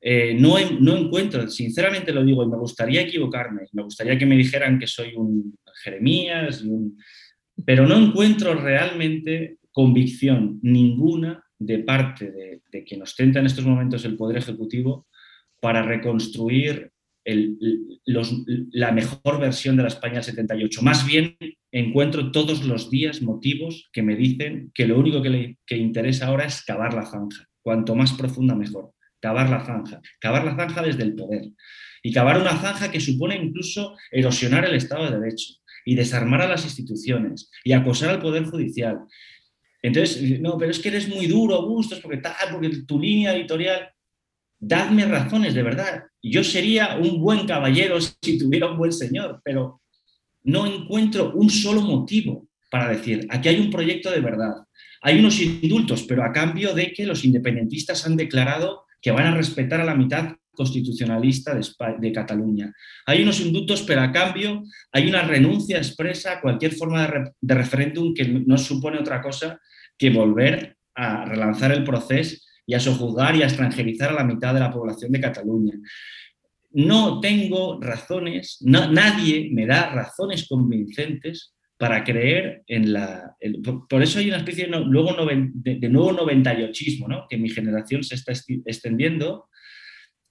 [0.00, 4.36] eh, no, no, encuentro, sinceramente lo digo, y me gustaría equivocarme, me gustaría que me
[4.36, 6.64] dijeran que soy un Jeremías,
[7.64, 12.30] pero no encuentro realmente convicción ninguna de parte
[12.70, 15.06] de, quien ostenta en estos momentos el Poder Ejecutivo
[15.60, 16.90] para reconstruir
[18.04, 20.82] la mejor versión de la España del 78.
[20.82, 21.36] Más bien
[21.74, 26.28] encuentro todos los días motivos que me dicen que lo único que le que interesa
[26.28, 27.48] ahora es cavar la zanja.
[27.60, 28.92] Cuanto más profunda, mejor.
[29.20, 30.00] Cavar la zanja.
[30.20, 31.50] Cavar la zanja desde el poder.
[32.02, 36.48] Y cavar una zanja que supone incluso erosionar el Estado de Derecho y desarmar a
[36.48, 39.00] las instituciones y acosar al Poder Judicial.
[39.82, 43.90] Entonces, no, pero es que eres muy duro, Augusto, porque tal, porque tu línea editorial
[44.58, 46.04] dadme razones, de verdad.
[46.22, 49.82] Yo sería un buen caballero si tuviera un buen señor, pero
[50.44, 54.54] no encuentro un solo motivo para decir, aquí hay un proyecto de verdad.
[55.02, 59.36] Hay unos indultos, pero a cambio de que los independentistas han declarado que van a
[59.36, 62.72] respetar a la mitad constitucionalista de, Cataluña.
[63.06, 67.54] Hay unos indultos, pero a cambio hay una renuncia expresa a cualquier forma de, de
[67.54, 69.60] referéndum que no supone otra cosa
[69.98, 74.54] que volver a relanzar el proceso y a sojuzgar y a extranjerizar a la mitad
[74.54, 75.74] de la población de Cataluña.
[76.74, 83.36] No tengo razones, nadie me da razones convincentes para creer en la...
[83.88, 87.26] por eso hay una especie de, luego de, nuevo 98ismo, ¿no?
[87.28, 88.32] que mi generación se está
[88.66, 89.48] extendiendo.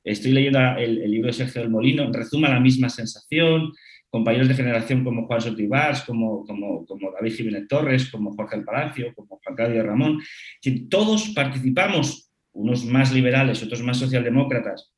[0.03, 3.71] Estoy leyendo el, libro de Sergio del Molino, resuma la misma sensación,
[4.09, 8.65] compañeros de generación como Juan Sotibars, como, como, como David Jiménez Torres, como Jorge El
[8.65, 10.21] Palacio, como Juan Claudio Ramón,
[10.61, 14.92] que todos participamos unos más liberales, otros más socialdemócratas,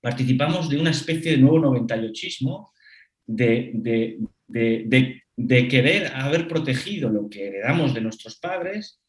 [0.00, 2.70] participamos de una especie de nuevo 98ismo
[3.26, 9.00] de, de, querer haber protegido lo que heredamos de nuestros padres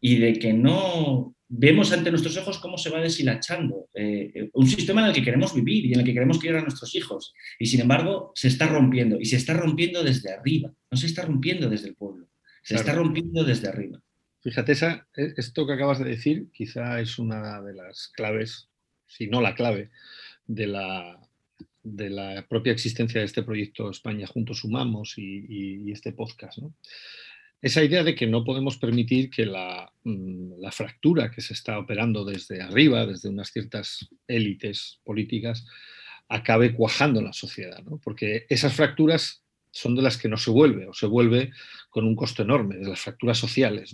[0.00, 5.02] y de que no vemos ante nuestros ojos cómo se va deshilachando eh, un sistema
[5.02, 7.32] en el que queremos vivir y en el que queremos criar a nuestros hijos.
[7.58, 9.20] Y sin embargo, se está rompiendo.
[9.20, 12.28] Y se está rompiendo desde arriba, no se está rompiendo desde el pueblo,
[12.62, 14.00] se está rompiendo desde arriba.
[14.42, 18.68] Fíjate, esa, e, esto que acabas de decir quizá es una de las claves,
[19.16, 19.90] si no la clave,
[20.46, 21.20] de la,
[22.48, 26.58] propia existencia de este proyecto España Juntos Sumamos y, este podcast.
[27.62, 31.78] Esa idea de que no podemos permitir que la, mm, la, fractura que se está
[31.78, 35.64] operando desde arriba, desde unas ciertas élites políticas,
[36.28, 40.86] acabe cuajando en la sociedad, porque esas fracturas son de las que no se vuelve
[40.86, 41.52] o se vuelve
[41.90, 43.92] con un costo enorme, de las fracturas sociales.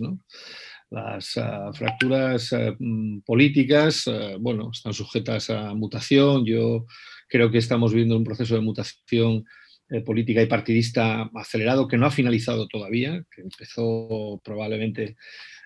[0.91, 6.45] Las ah, fracturas ah, mm, políticas, ah, bueno, están sujetas a mutación.
[6.45, 6.85] Yo
[7.29, 9.45] creo que estamos viviendo un proceso de mutación
[9.89, 15.15] eh, política y partidista acelerado que no ha finalizado todavía, que empezó probablemente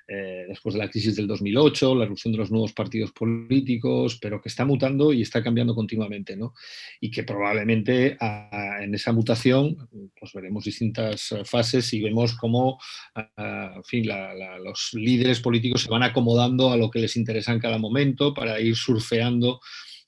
[0.07, 4.39] eh, después de la crisis del 2008, la erupción de los nuevos partidos políticos, pero
[4.39, 6.53] que está mutando y está cambiando continuamente, ¿no?
[7.01, 8.17] Y que probablemente
[8.81, 9.89] en esa mutación
[10.19, 12.79] pues veremos distintas eh, fases y vemos cómo
[13.37, 14.07] en fin,
[14.63, 18.59] los líderes políticos se van acomodando a lo que les interesa en cada momento para
[18.59, 19.59] ir surfeando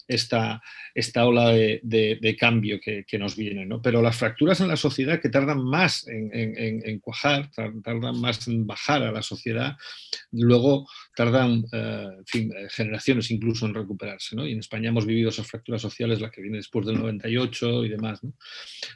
[0.08, 0.62] esta,
[0.93, 3.65] esta ola de, cambio que, nos viene.
[3.65, 3.82] ¿no?
[3.82, 9.04] Pero las fracturas en la sociedad que tardan más en, cuajar, tardan más en bajar
[9.04, 9.76] a la sociedad,
[10.32, 14.36] luego tardan eh, eh, generaciones incluso en recuperarse.
[14.36, 14.48] ¿no?
[14.48, 17.89] Y en España hemos vivido esas fracturas sociales, la que viene después del 98 y
[17.89, 18.22] demás.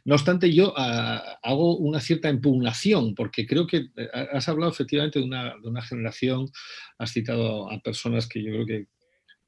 [0.05, 5.19] No, obstante, yo ah, hago una cierta impugnación, porque creo que eh, has hablado efectivamente
[5.19, 6.49] de una, de una generación,
[6.97, 8.85] has citado a personas que yo creo que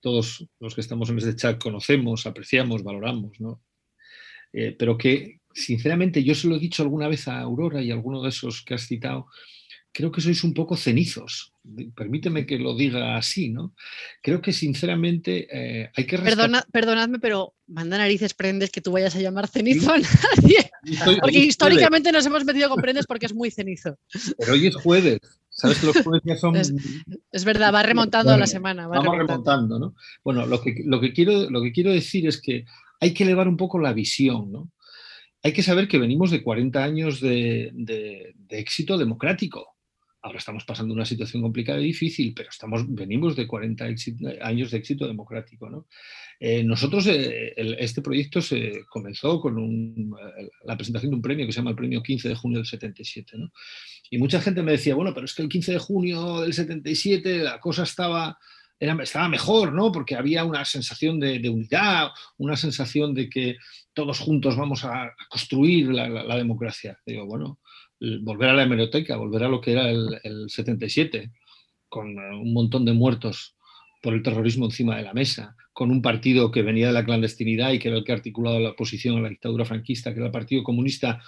[0.04, 3.63] todos los que estamos en este chat conocemos, apreciamos, valoramos, ¿no?
[4.52, 7.94] Eh, pero que, sinceramente, yo se lo he dicho alguna vez a Aurora y a
[7.94, 9.28] alguno de esos que has citado,
[9.94, 11.54] creo que sois un poco cenizos.
[11.96, 13.74] Permíteme que lo diga así, ¿no?
[14.22, 16.18] Creo que sinceramente eh, hay que...
[16.18, 20.70] Perdona, perdonadme, pero manda narices prendes que tú vayas a llamar cenizo a nadie.
[21.22, 23.98] porque históricamente nos hemos metido con prendes porque es muy cenizo.
[24.38, 25.20] Pero hoy es jueves.
[25.63, 26.58] Sabes que los jueves son.
[26.58, 28.86] Es, verdad, va remontando a la semana.
[28.86, 29.80] vamos remontando.
[29.80, 29.95] ¿no?
[30.21, 32.65] Bueno, lo que, lo, que quiero, lo que quiero decir es que
[32.99, 34.71] hay que elevar un poco la visión, ¿no?
[35.41, 37.71] Hay que saber que venimos de 40 años de,
[38.49, 39.78] éxito democrático.
[40.21, 43.86] Ahora estamos pasando una situación complicada y difícil, pero estamos, venimos de 40
[44.41, 45.69] años de éxito democrático.
[45.69, 45.88] ¿no?
[46.41, 51.54] Eh, nosotros, eh, este proyecto se comenzó con eh, la presentación de un premio que
[51.54, 53.38] se llama el Premio 15 de junio del 77.
[53.38, 53.52] ¿no?
[54.10, 57.39] Y mucha gente me decía, bueno, pero es que el 15 de junio del 77
[57.39, 58.38] la cosa estaba,
[58.80, 59.92] era, estaba mejor, ¿no?
[59.92, 63.58] Porque había una sensación de, unidad, una sensación de que
[63.94, 67.00] todos juntos vamos a, construir la, la democracia.
[67.06, 67.60] Digo, bueno,
[68.22, 71.32] volver a la hemeroteca, volver a lo que era el, 77,
[71.89, 73.56] con un montón de muertos
[74.02, 77.72] por el terrorismo encima de la mesa, con un partido que venía de la clandestinidad
[77.72, 80.28] y que era el que ha articulado la oposición a la dictadura franquista, que era
[80.28, 81.22] el Partido Comunista,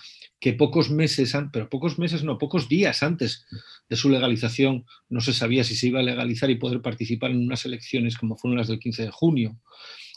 [0.46, 3.48] que pocos meses, pero pocos meses, no, pocos días antes
[3.90, 7.40] de su legalización no se sabía si se iba a legalizar y poder participar en
[7.40, 9.60] unas elecciones como fueron las del 15 de junio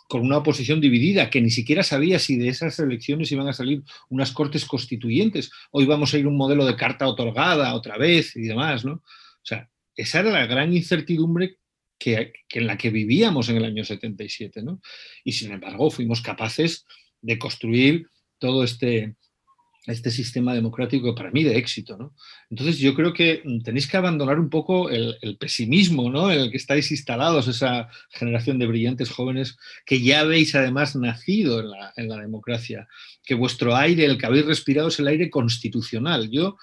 [0.06, 3.82] con una oposición dividida, que ni siquiera sabía si de esas elecciones iban a salir
[4.10, 8.42] unas cortes constituyentes o íbamos a ir un modelo de carta otorgada otra vez y
[8.42, 8.92] demás, ¿no?
[8.92, 11.56] O sea, esa era la gran incertidumbre
[11.98, 14.82] que, en la que vivíamos en el año 77, ¿no?
[15.24, 16.84] Y sin embargo fuimos capaces
[17.22, 19.16] de construir todo este,
[19.92, 21.96] este sistema democrático para mí de éxito.
[21.96, 22.14] ¿no?
[22.50, 26.30] Entonces yo creo que mm, tenéis que abandonar un poco el, pesimismo ¿no?
[26.30, 31.60] en el que estáis instalados, esa generación de brillantes jóvenes que ya habéis además nacido
[31.60, 32.88] en la, en la democracia,
[33.24, 36.30] que vuestro aire, el que habéis respirado es el aire constitucional.
[36.30, 36.56] Yo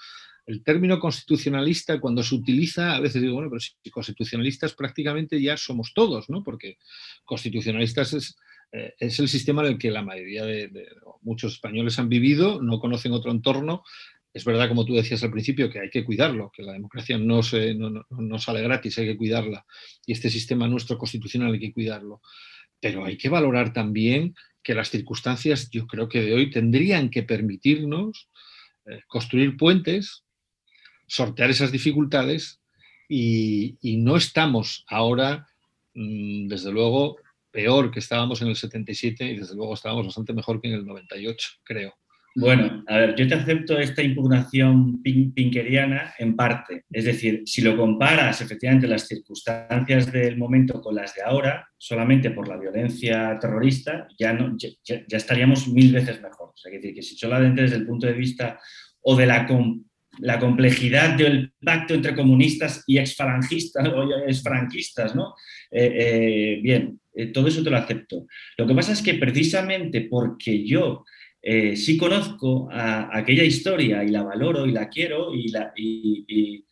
[0.46, 5.56] el término constitucionalista, cuando se utiliza, a veces digo, bueno, pero si constitucionalistas prácticamente ya
[5.56, 6.44] somos todos, ¿no?
[6.44, 6.78] Porque
[7.24, 8.36] constitucionalistas es
[8.72, 10.88] eh, es el sistema en el que la mayoría de,
[11.22, 13.82] muchos españoles han vivido, no conocen otro entorno.
[14.32, 17.42] Es verdad, como tú decías al principio, que hay que cuidarlo, que la democracia no,
[17.42, 19.64] se, no, sale gratis, hay que cuidarla.
[20.04, 22.20] Y este sistema nuestro constitucional hay que cuidarlo.
[22.78, 27.22] Pero hay que valorar también que las circunstancias, yo creo que de hoy, tendrían que
[27.22, 28.28] permitirnos
[28.84, 30.24] eh, construir puentes,
[31.06, 32.60] sortear esas dificultades
[33.08, 35.46] y, y no estamos ahora,
[35.94, 37.16] mm, desde luego,
[37.56, 40.84] peor que estábamos en el 77 y desde luego estábamos bastante mejor que en el
[40.84, 41.94] 98, creo.
[42.38, 46.84] Bueno, a ver, yo te acepto esta impugnación pinkeriana en parte.
[46.90, 52.30] Es decir, si lo comparas efectivamente las circunstancias del momento con las de ahora, solamente
[52.30, 56.50] por la violencia terrorista, ya, no, ya, estaríamos mil veces mejor.
[56.50, 58.60] O sea, que, que si solamente desde el punto de vista
[59.00, 59.46] o de la,
[60.18, 65.34] la complejidad del pacto entre comunistas y exfalangistas o exfranquistas, ¿no?
[65.70, 68.26] Eh, eh, bien, eh, todo eso te lo acepto.
[68.56, 71.04] Lo que pasa es que precisamente porque yo
[71.76, 76.64] sí conozco aquella historia y la valoro y la quiero y,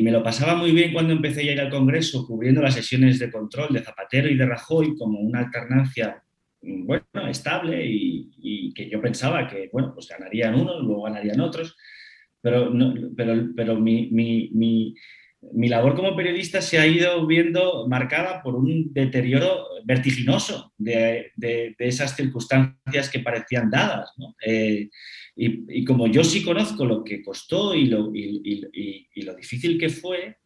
[0.00, 3.32] me lo pasaba muy bien cuando empecé a ir al Congreso cubriendo las sesiones de
[3.32, 6.22] control de Zapatero y de Rajoy como una alternancia
[6.62, 11.76] bueno, estable y, que yo pensaba que, bueno, pues ganarían unos, luego ganarían otros
[12.40, 12.72] pero,
[13.16, 18.92] pero, pero mi, mi, mi, labor como periodista se ha ido viendo marcada por un
[18.92, 24.10] deterioro vertiginoso de, de, esas circunstancias que parecían dadas.
[24.44, 24.88] Eh,
[25.36, 30.38] y, como yo sí conozco lo que costó y lo, y, lo difícil que fue,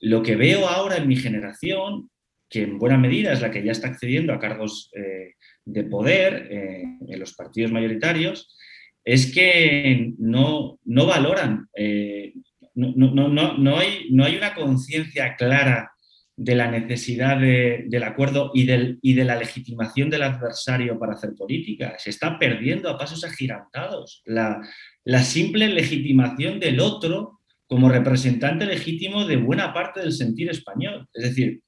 [0.00, 2.10] lo que veo ahora en mi generación,
[2.48, 6.48] que en buena medida es la que ya está accediendo a cargos eh, de poder
[6.50, 8.56] eh, en los partidos mayoritarios,
[9.04, 12.34] es que no, valoran, eh,
[12.74, 15.90] no, hay, no hay una conciencia clara
[16.36, 21.34] de la necesidad del acuerdo y, del, y de la legitimación del adversario para hacer
[21.34, 21.96] política.
[21.98, 24.58] Se está perdiendo a pasos agigantados la,
[25.04, 31.06] la simple legitimación del otro como representante legítimo de buena parte del sentir español.
[31.12, 31.60] Es decir,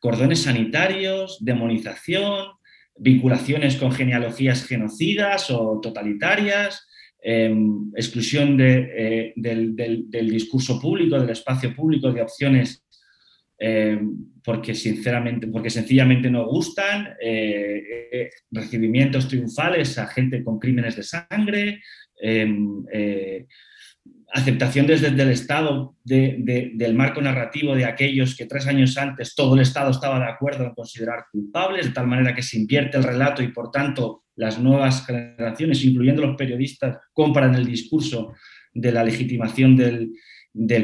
[0.00, 2.46] cordones sanitarios, demonización,
[3.00, 6.86] vinculaciones con genealogías genocidas o totalitarias,
[7.22, 12.84] em, exclusión eh, del, discurso público, del espacio público, de opciones
[13.58, 17.82] em, porque, sinceramente, porque sencillamente no gustan, eh,
[18.12, 21.82] eh, recibimientos triunfales a gente con crímenes de sangre,
[22.20, 22.84] em,
[24.32, 29.62] aceptación desde el Estado del marco narrativo de aquellos que tres años antes todo el
[29.62, 33.42] Estado estaba de acuerdo en considerar culpables, de tal manera que se invierte el relato
[33.42, 38.32] y por tanto las nuevas generaciones, incluyendo los periodistas, compran el discurso
[38.72, 40.12] de la legitimación del,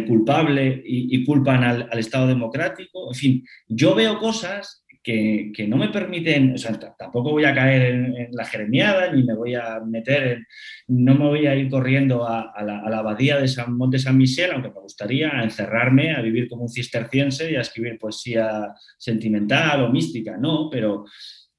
[0.07, 3.09] culpable y, culpan al, al, Estado democrático.
[3.13, 7.95] En fin, yo veo cosas que, no me permiten, o sea, tampoco voy a caer
[7.95, 10.47] en, la jeremiada, ni me voy a meter en,
[10.89, 14.71] no me voy a ir corriendo a, la, abadía de San Monte San Michel, aunque
[14.71, 20.37] me gustaría encerrarme a vivir como un cisterciense y a escribir poesía sentimental o mística,
[20.37, 21.05] no, pero,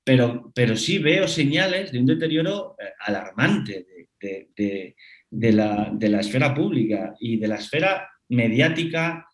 [0.04, 3.86] pero, pero sí veo señales de un deterioro eh, alarmante
[4.20, 9.27] de, la, de la esfera pública y de la esfera mediática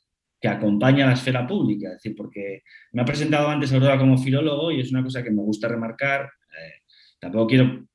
[0.44, 1.88] que acompaña a la esfera pública.
[1.88, 5.32] Es decir, porque me ha presentado antes Aurora como filólogo y es una cosa que
[5.32, 6.24] me gusta remarcar.
[6.24, 6.82] Eh,
[7.18, 7.88] tampoco quiero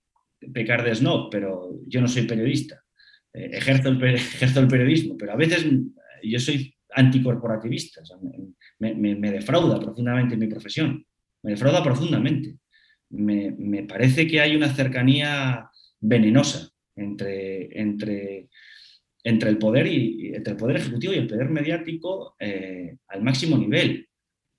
[0.54, 2.82] pecar de snob, pero yo no soy periodista.
[3.34, 5.66] Eh, ejerzo, el, ejerzo, el, periodismo, pero a veces
[6.22, 8.00] yo soy anticorporativista.
[8.78, 11.04] me, defrauda profundamente mi profesión.
[11.42, 12.56] Me defrauda profundamente.
[13.10, 15.68] Me, me parece que hay una cercanía
[16.00, 18.48] venenosa entre, entre
[19.22, 23.56] entre el poder y, entre el poder ejecutivo y el poder mediático eh, al máximo
[23.56, 24.06] nivel.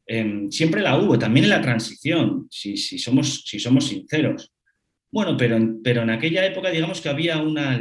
[0.06, 4.52] Em, siempre la hubo, también en la transición, si, somos, si somos sinceros.
[5.12, 7.80] Bueno, pero, pero en aquella época digamos que había una,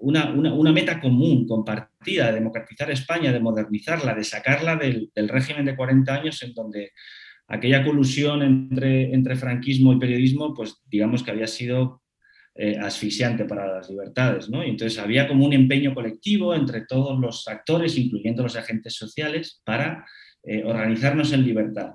[0.00, 5.76] una, meta común, compartida, de democratizar España, de modernizarla, de sacarla del, del, régimen de
[5.76, 6.92] 40 años en donde
[7.48, 11.99] aquella colusión entre, entre franquismo y periodismo, pues digamos que había sido
[12.56, 14.50] eh, asfixiante para las libertades.
[14.50, 14.64] ¿no?
[14.64, 19.62] Y entonces había como un empeño colectivo entre todos los actores, incluyendo los agentes sociales,
[19.64, 20.04] para
[20.42, 21.92] eh, organizarnos en libertad.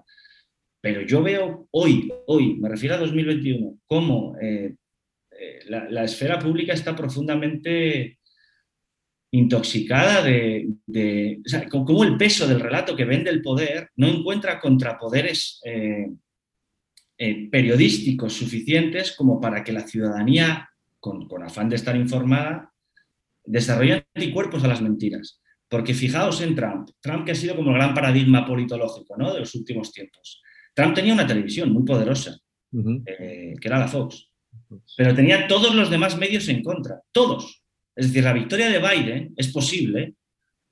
[0.81, 4.75] Pero yo veo hoy, hoy, me refiero a 2021, cómo eh,
[5.67, 8.19] la, esfera pública está profundamente
[9.31, 14.61] intoxicada de, o sea, cómo el peso del relato que vende el poder no encuentra
[14.61, 15.59] contrapoderes
[17.17, 22.73] periodísticos suficientes como para que la ciudadanía, con, afán de estar informada,
[23.45, 25.41] desarrolle anticuerpos a las mentiras.
[25.67, 29.33] Porque fijaos en Trump, Trump que ha sido como el gran paradigma politológico ¿no?
[29.33, 30.41] de los últimos tiempos.
[30.73, 32.37] Trump tenía una televisión muy poderosa,
[33.05, 34.29] eh, que era la Fox,
[34.97, 37.63] pero tenía todos los demás medios en contra, todos.
[37.95, 40.15] Es decir, la victoria de Biden es posible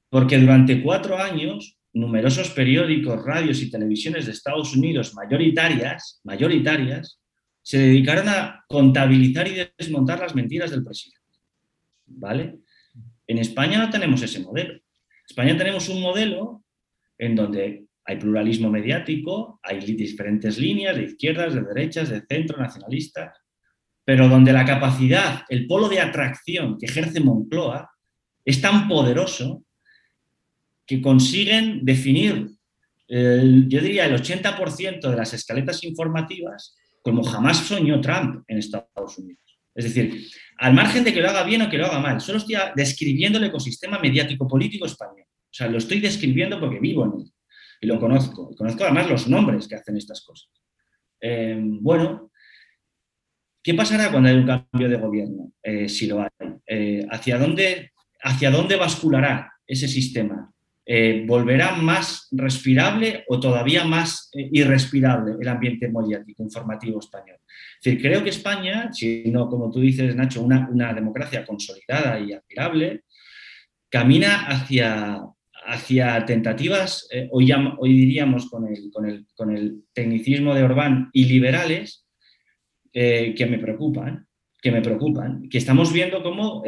[0.09, 7.19] porque durante cuatro años numerosos periódicos, radios y televisiones de Estados Unidos mayoritarias, mayoritarias,
[7.61, 11.21] se dedicaron a contabilizar y desmontar las mentiras del presidente.
[12.05, 12.59] ¿Vale?
[13.27, 14.73] En España no tenemos ese modelo.
[14.73, 16.63] En España tenemos un modelo
[17.17, 23.37] en donde hay pluralismo mediático, hay diferentes líneas de izquierdas, de derechas, de centro, nacionalistas,
[24.03, 27.89] pero donde la capacidad, el polo de atracción que ejerce Moncloa
[28.43, 29.63] es tan poderoso
[30.95, 32.49] que consiguen definir,
[33.07, 39.59] yo diría, el 80% de las escaletas informativas como jamás soñó Trump en Estados Unidos.
[39.75, 40.27] Es decir,
[40.57, 43.37] al margen de que lo haga bien o que lo haga mal, solo estoy describiendo
[43.37, 45.25] el ecosistema mediático político español.
[45.27, 47.33] O sea, lo estoy describiendo porque vivo en él
[47.81, 48.49] y lo conozco.
[48.51, 50.49] Y conozco además los nombres que hacen estas cosas.
[51.19, 52.31] Eh, bueno,
[53.61, 55.51] ¿qué pasará cuando hay un cambio de gobierno?
[55.61, 56.29] Eh, si lo hay.
[56.65, 60.52] Eh, ¿hacia, dónde, ¿Hacia dónde basculará ese sistema?
[60.85, 67.37] Eh, ¿volverá más respirable o todavía más eh, irrespirable el ambiente mediático informativo español?
[67.79, 72.33] Es decir, creo que España, si no, como tú dices, Nacho, una, democracia consolidada y
[72.33, 73.03] admirable,
[73.89, 75.21] camina hacia,
[75.65, 81.09] hacia tentativas, eh, hoy, hoy, diríamos con el, con, el, con el, tecnicismo de Orbán,
[81.13, 82.01] y liberales,
[82.91, 84.27] que me preocupan,
[84.61, 86.63] que me preocupan, que estamos viendo cómo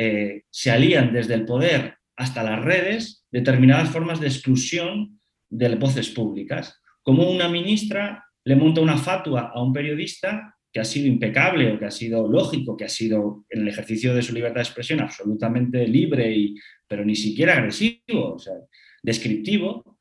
[0.50, 6.82] se alían desde el poder hasta las redes determinadas formas de exclusión de voces públicas.
[7.02, 11.80] Como una ministra le monta una fatua a un periodista que ha sido impecable o
[11.80, 15.00] que ha sido lógico, que ha sido en el ejercicio de su libertad de expresión
[15.00, 18.56] absolutamente libre, y, pero ni siquiera agresivo, o sea,
[19.02, 19.98] descriptivo,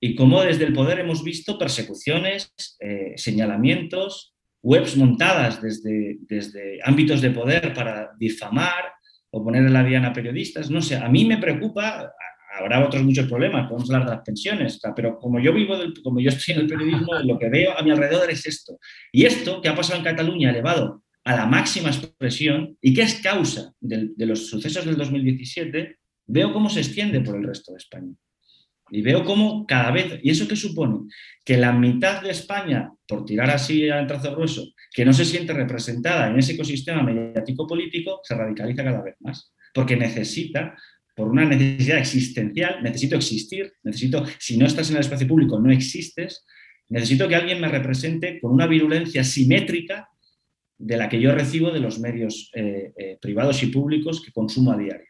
[0.00, 7.20] y cómo desde el poder hemos visto persecuciones, eh, señalamientos, webs montadas desde, desde ámbitos
[7.20, 8.93] de poder para difamar
[9.34, 10.70] o poner en la diana periodistas.
[10.70, 12.12] No sé, a mí me preocupa,
[12.56, 16.28] habrá otros muchos problemas, podemos hablar de las pensiones, pero como yo vivo, como yo
[16.28, 18.78] estoy en el periodismo, lo que veo a mi alrededor es esto.
[19.10, 23.14] Y esto que ha pasado en Cataluña, elevado a la máxima expresión y que es
[23.14, 28.12] causa de, los sucesos del 2017, veo cómo se extiende por el resto de España.
[28.90, 31.08] Y veo cómo cada vez, ¿y eso qué supone?
[31.44, 35.52] Que la mitad de España, por tirar así al trazo grueso, que no se siente
[35.52, 40.76] representada en ese ecosistema mediático político, se radicaliza cada vez más, porque necesita
[41.16, 45.72] por una necesidad existencial, necesito existir, necesito, si no estás en el espacio público, no
[45.72, 46.44] existes,
[46.88, 50.08] necesito que alguien me represente con una virulencia simétrica
[50.76, 54.72] de la que yo recibo de los medios eh, eh, privados y públicos que consumo
[54.72, 55.06] a diario.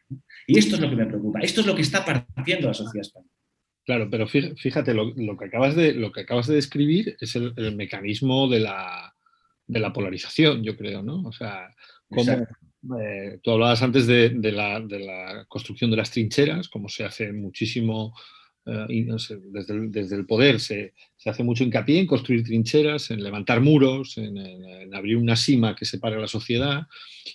[0.47, 3.01] Y esto es lo que me preocupa, esto es lo que está partiendo la sociedad
[3.01, 3.31] española.
[3.85, 8.49] Claro, pero fíjate, lo, que, acabas de, lo que acabas de describir es el, mecanismo
[8.49, 9.13] de la,
[9.67, 11.21] de la, polarización, yo creo, ¿no?
[11.21, 11.69] O sea,
[12.09, 12.47] cómo,
[12.99, 18.15] eh, tú hablabas antes de, la, construcción de las trincheras, como se hace muchísimo,
[18.65, 19.07] eh,
[19.51, 25.17] desde, el, poder se, hace mucho hincapié en construir trincheras, en levantar muros, en, abrir
[25.17, 26.87] una cima que separe a la sociedad,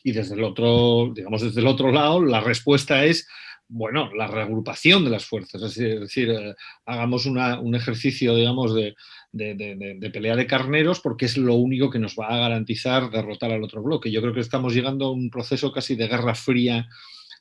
[0.02, 3.28] y desde el otro, digamos, desde el otro lado, la respuesta es
[3.72, 6.54] bueno, la reagrupación de las fuerzas, es decir, eh,
[6.86, 8.96] hagamos un ejercicio, digamos, de,
[9.32, 13.62] de, pelea de carneros porque es lo único que nos va a garantizar derrotar al
[13.62, 14.10] otro bloque.
[14.10, 16.88] Yo creo que estamos llegando a un proceso casi de guerra fría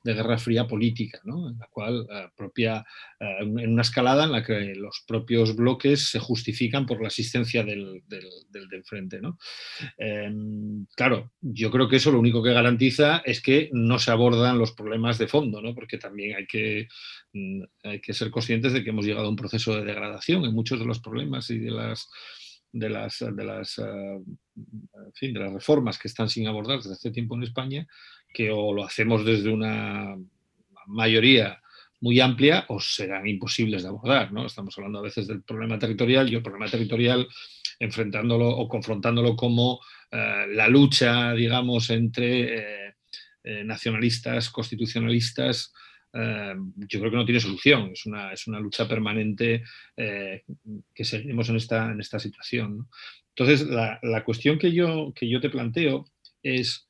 [0.04, 1.50] de guerra fría política, ¿no?
[1.50, 2.86] en la cual eh, propia,
[3.20, 7.64] eh, en una escalada en la que los propios bloques se justifican por la existencia
[7.64, 9.20] del, del, de enfrente.
[9.22, 9.38] ¿no?
[9.98, 14.58] Em, claro, yo creo que eso lo único que garantiza es que no se abordan
[14.58, 15.76] los problemas de fondo, ¿no?
[15.76, 16.88] porque también hay que,
[17.34, 20.54] mm, hay que ser conscientes de que hemos llegado a un proceso de degradación en
[20.54, 22.10] muchos de los problemas y de las
[22.72, 24.20] de las, de las, eh,
[25.16, 27.88] fin, de las reformas que están sin abordar desde hace tiempo en España
[28.34, 30.16] que o lo hacemos desde una
[30.88, 31.62] mayoría
[32.02, 34.32] muy amplia o serán imposibles de abordar.
[34.32, 34.46] ¿no?
[34.46, 37.28] Estamos hablando a veces del problema territorial y el problema territorial
[37.80, 39.80] enfrentándolo o confrontándolo como
[40.12, 42.96] eh, la lucha, digamos, entre eh,
[43.44, 45.74] eh, nacionalistas, constitucionalistas,
[46.12, 47.92] yo creo que no tiene solución.
[47.94, 49.64] Es una, es una lucha permanente
[49.96, 52.88] que seguimos en esta, en esta situación.
[53.36, 56.06] Entonces, la, la, cuestión que yo, que yo te planteo
[56.42, 56.89] es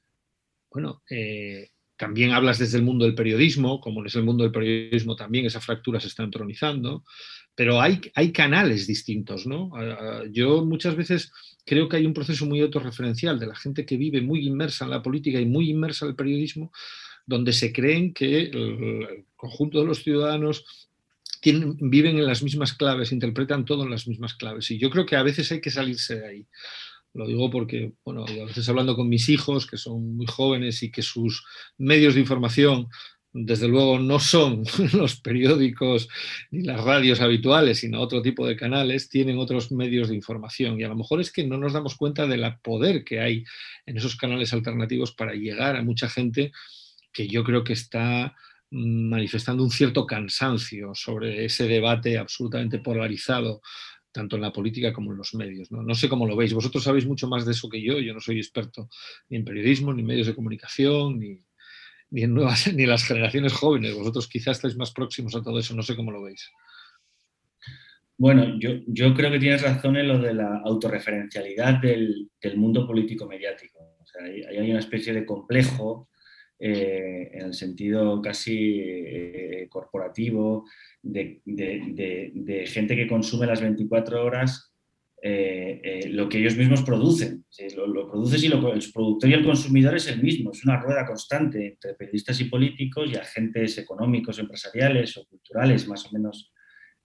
[0.72, 5.15] bueno, eh, también hablas desde el mundo del periodismo, como es el mundo del periodismo
[5.15, 7.03] también esa fractura se está entronizando,
[7.55, 7.99] pero hay,
[8.32, 9.72] canales distintos, ¿no?
[10.32, 11.30] Yo muchas veces
[11.65, 14.91] creo que hay un proceso muy autorreferencial de la gente que vive muy inmersa en
[14.91, 16.72] la política y muy inmersa en el periodismo,
[17.26, 20.63] donde se creen que el conjunto de los ciudadanos
[21.43, 24.72] viven en las mismas claves, interpretan todo en las mismas claves.
[24.72, 26.47] Y yo creo que a veces hay que salirse de ahí.
[27.14, 30.91] Lo digo porque, bueno, a veces hablando con mis hijos, que son muy jóvenes y
[30.91, 31.43] que sus
[31.78, 32.88] medios de información,
[33.32, 36.07] desde luego, no son los periódicos
[36.51, 40.80] ni las radios habituales, sino otro tipo de canales, tienen otros medios de información.
[40.80, 43.43] Y a lo mejor es que no nos damos cuenta del poder que hay
[43.86, 46.51] en esos canales alternativos para llegar a mucha gente
[47.12, 48.36] que yo creo que está
[48.72, 53.62] mm, manifestando un cierto cansancio sobre ese debate absolutamente polarizado
[54.12, 55.72] tanto en la política como en los medios.
[55.72, 55.95] ¿no?
[55.95, 56.53] sé cómo lo veis.
[56.53, 57.99] Vosotros sabéis mucho más de eso que yo.
[57.99, 58.89] Yo no soy experto
[59.30, 61.43] ni en periodismo, ni en medios de comunicación, ni,
[62.12, 63.95] ni en nuevas, ni las generaciones jóvenes.
[63.95, 65.76] Vosotros quizás estáis más próximos a todo eso.
[65.76, 66.49] No sé cómo lo veis.
[68.18, 72.86] Bueno, yo, yo creo que tienes razón en lo de la autorreferencialidad del, del mundo
[72.86, 73.80] político mediático.
[74.20, 76.10] Hay, una especie de complejo
[76.62, 80.66] eh, en el sentido casi eh, corporativo,
[81.01, 81.41] de,
[82.68, 84.74] gente que consume las 24 horas
[85.22, 87.45] eh, lo que ellos mismos producen.
[87.78, 90.82] Lo, lo produces y lo, el productor y el consumidor es el mismo, es una
[90.82, 96.51] rueda constante entre periodistas y políticos y agentes económicos, empresariales o culturales, más o menos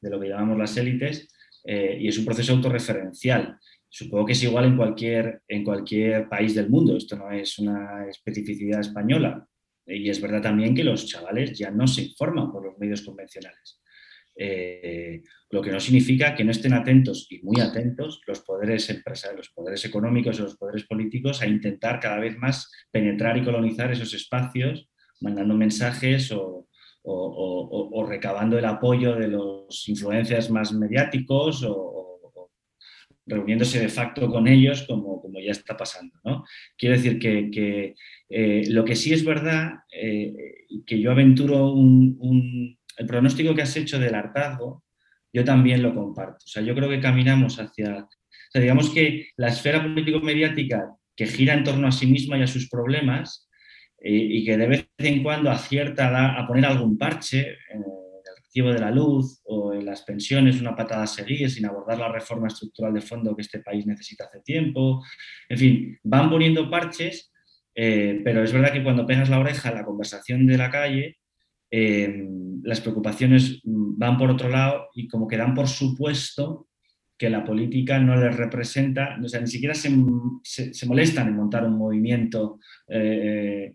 [0.01, 1.29] de lo que llamamos las élites,
[1.65, 3.59] y es un proceso autorreferencial.
[3.97, 8.09] Supongo que es igual en cualquier, en cualquier país del mundo, esto no es una
[8.09, 9.47] especificidad española.
[9.87, 13.81] Y es verdad también que los chavales ya no se informan por los medios convencionales.
[14.35, 19.47] Eh, lo que no significa que no estén atentos y muy atentos los poderes empresarios,
[19.47, 23.93] los poderes económicos y los poderes políticos a intentar cada vez más penetrar y colonizar
[23.93, 24.89] esos espacios,
[25.21, 26.67] mandando mensajes o,
[27.05, 31.94] o recabando el apoyo de los influencers más mediáticos o,
[33.27, 36.19] reuniéndose de facto con ellos como, como ya está pasando.
[36.25, 36.45] ¿no?
[36.77, 37.95] Quiero decir que,
[38.29, 40.33] eh, lo que sí es verdad, eh,
[40.87, 44.85] que yo aventuro un, el pronóstico que has hecho del hartazgo,
[45.33, 46.45] yo también lo comparto.
[46.45, 48.07] O sea, yo creo que caminamos hacia,
[48.55, 52.69] digamos que la esfera político-mediática que gira en torno a sí misma y a sus
[52.69, 53.49] problemas
[53.99, 57.57] eh, y que de vez en cuando acierta a, poner algún parche,
[58.63, 62.47] de la luz o en las pensiones una patada a seguir sin abordar la reforma
[62.47, 65.03] estructural de fondo que este país necesita hace tiempo.
[65.49, 67.33] En fin, van poniendo parches,
[67.75, 71.19] eh, pero es verdad que cuando pegas la oreja a la conversación de la calle,
[71.71, 72.29] eh,
[72.63, 76.69] las preocupaciones van por otro lado y como que dan por supuesto
[77.19, 79.91] que la política no les representa, o sea, ni siquiera se,
[80.43, 83.75] se, molestan en montar un movimiento eh,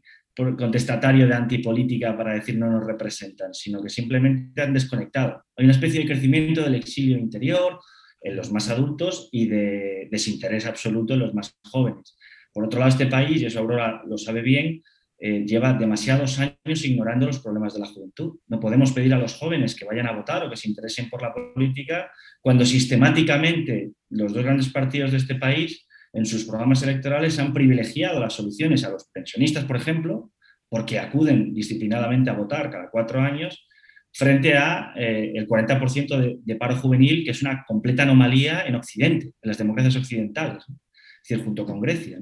[0.58, 5.44] contestatario de antipolítica para decir no nos representan, sino que simplemente han desconectado.
[5.56, 7.80] Hay una especie de crecimiento del exilio interior
[8.22, 12.18] en los más adultos y de desinterés absoluto en los más jóvenes.
[12.54, 14.82] Por otro lado, este país, y eso Aurora lo sabe bien,
[15.22, 18.40] eh, lleva demasiados años ignorando los problemas de la juventud.
[18.48, 21.22] No podemos pedir a los jóvenes que vayan a votar o que se interesen por
[21.22, 22.10] la política
[22.42, 28.20] cuando sistemáticamente los dos grandes partidos de este país en sus programas electorales han privilegiado
[28.20, 30.32] las soluciones a los pensionistas, por ejemplo,
[30.70, 33.68] porque acuden disciplinadamente a votar cada cuatro años,
[34.12, 39.28] frente a eh, el 40% de, paro juvenil, que es una completa anomalía en Occidente,
[39.28, 42.20] en las democracias occidentales, es decir, junto con Grecia.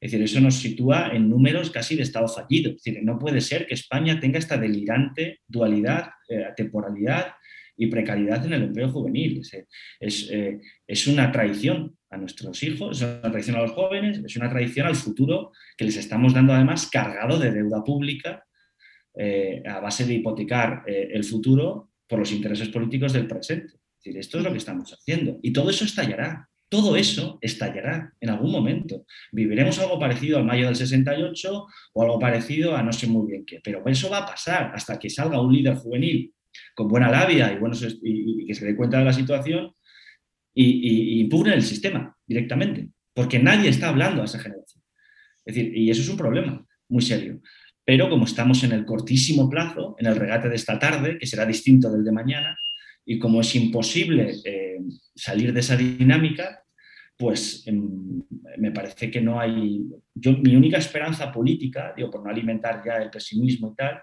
[0.00, 2.70] Es decir, eso nos sitúa en números casi de estado fallido.
[2.70, 7.32] Es decir, no puede ser que España tenga esta delirante dualidad, eh, temporalidad
[7.78, 9.40] y precariedad en el empleo juvenil.
[10.00, 14.36] Es, eh, es, una traición a nuestros hijos, es una traición a los jóvenes, es
[14.36, 18.44] una traición al futuro que les estamos dando además cargado de deuda pública
[19.16, 23.74] eh, a base de hipotecar el futuro por los intereses políticos del presente.
[23.74, 26.48] Es decir, esto es lo que estamos haciendo y todo eso estallará.
[26.70, 29.06] Todo eso estallará en algún momento.
[29.32, 33.46] Viviremos algo parecido al mayo del 68 o algo parecido a no sé muy bien
[33.46, 36.34] qué, pero eso va a pasar hasta que salga un líder juvenil
[36.74, 39.72] con buena labia y, buenos, y, que se dé cuenta de la situación
[40.54, 44.82] y, impugne el sistema directamente, porque nadie está hablando a esa generación.
[45.44, 47.40] Es decir, y eso es un problema muy serio.
[47.84, 51.46] Pero como estamos en el cortísimo plazo, en el regate de esta tarde, que será
[51.46, 52.58] distinto del de mañana,
[53.04, 54.78] y como es imposible eh,
[55.14, 56.62] salir de esa dinámica,
[57.16, 58.22] pues em,
[58.58, 59.82] me parece que no hay...
[60.14, 64.02] Yo, mi única esperanza política, digo, por no alimentar ya el pesimismo y tal,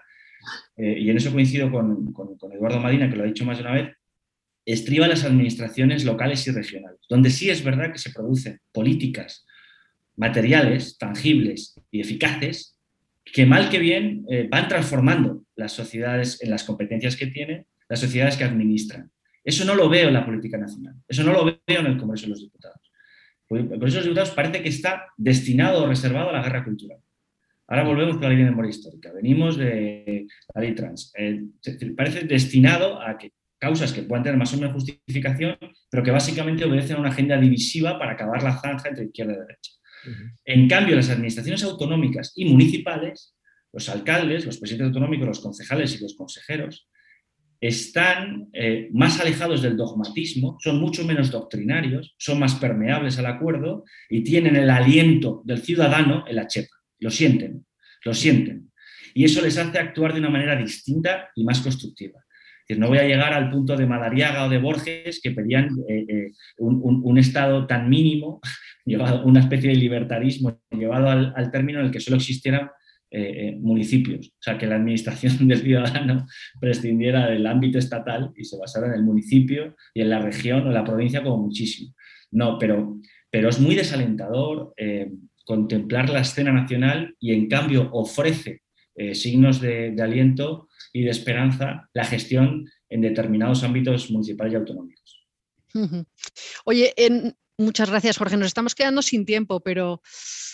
[0.76, 2.14] eh, y en eso coincido con,
[2.52, 3.96] Eduardo Madina, que lo ha dicho más de una vez,
[4.64, 9.46] estriba las administraciones locales y regionales, donde sí es verdad que se producen políticas
[10.16, 12.78] materiales, tangibles y eficaces,
[13.24, 18.00] que mal que bien eh, van transformando las sociedades en las competencias que tienen, las
[18.00, 19.10] sociedades que administran.
[19.44, 22.24] Eso no lo veo en la política nacional, eso no lo veo en el Congreso
[22.24, 22.80] de los Diputados.
[23.48, 26.98] Por eso los diputados parece que está destinado o reservado a la guerra cultural.
[27.68, 29.12] Ahora volvemos con la ley de memoria histórica.
[29.12, 31.12] Venimos de la ley trans.
[31.18, 31.42] Eh,
[31.96, 35.56] parece destinado a que causas que puedan tener más o menos justificación,
[35.90, 39.36] pero que básicamente obedecen a una agenda divisiva para acabar la zanja entre izquierda y
[39.36, 39.72] derecha.
[40.44, 43.34] En cambio, las administraciones autonómicas y municipales,
[43.72, 46.88] los alcaldes, los presidentes autonómicos, los concejales y los consejeros,
[47.60, 53.84] están eh, más alejados del dogmatismo, son mucho menos doctrinarios, son más permeables al acuerdo
[54.08, 56.75] y tienen el aliento del ciudadano en la chepa.
[57.00, 57.66] Lo sienten,
[58.04, 58.70] lo sienten.
[59.16, 62.20] Y eso les hace actuar de una manera distinta y más constructiva.
[62.76, 66.32] no voy a llegar al punto de Madariaga o de Borges que pedían eh, eh,
[66.58, 68.40] un, estado tan mínimo,
[69.24, 72.68] una especie de libertarismo llevado al, término en el que solo existieran
[73.10, 74.28] eh, municipios.
[74.28, 76.26] O sea, que la administración del ciudadano
[76.60, 80.72] prescindiera del ámbito estatal y se basara en el municipio y en la región o
[80.72, 81.94] la provincia como muchísimo.
[82.32, 84.74] No, pero, pero es muy desalentador
[85.46, 88.62] contemplar la escena nacional y en cambio ofrece
[88.96, 95.26] eh, signos de, aliento y de esperanza la gestión en determinados ámbitos municipales y autonómicos.
[96.64, 96.92] Oye,
[97.58, 98.36] muchas gracias Jorge.
[98.36, 100.02] Nos estamos quedando sin tiempo, pero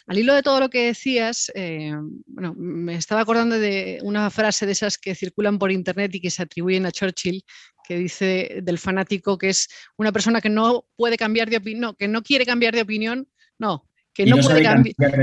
[0.06, 1.94] al hilo de todo lo que decías, eh,
[2.26, 6.30] bueno, me estaba acordando de una frase de esas que circulan por internet y que
[6.30, 7.44] se atribuyen a Churchill,
[7.88, 12.08] que dice del fanático que es una persona que no puede cambiar de opinión, que
[12.08, 13.28] no quiere cambiar de opinión,
[13.58, 14.62] no, que, no, puede,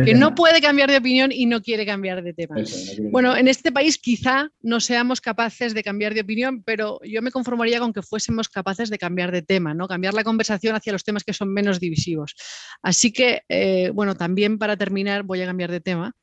[0.04, 2.56] que no puede, cambiar de opinión y no quiere cambiar de tema.
[3.12, 7.32] bueno, en este país quizá no seamos capaces de cambiar de opinión, pero yo me
[7.32, 9.88] conformaría con que fuésemos capaces de cambiar de tema, ¿no?
[9.88, 12.36] cambiar la conversación hacia los temas que son menos divisivos.
[12.82, 16.14] Así que, eh, bueno, también para terminar voy a cambiar de tema,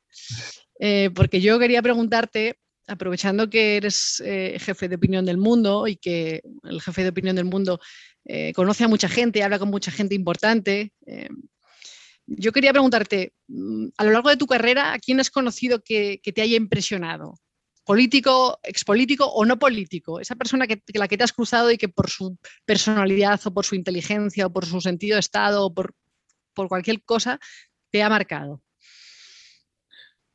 [0.79, 5.97] eh, porque yo quería preguntarte, aprovechando que eres eh, jefe de opinión del mundo y
[5.97, 7.79] que el jefe de opinión del mundo
[8.53, 10.91] conoce a mucha gente, habla con mucha gente importante,
[12.27, 16.19] yo quería preguntarte, mm, a lo largo de tu carrera, ¿a quién has conocido que,
[16.23, 17.39] te haya impresionado?
[17.85, 20.19] ¿Político, expolítico o no político?
[20.19, 23.65] Esa persona que, la que te has cruzado y que por su personalidad o por
[23.65, 25.95] su inteligencia o por su sentido de estado o por,
[26.53, 27.39] cualquier cosa
[27.91, 28.61] te ha marcado.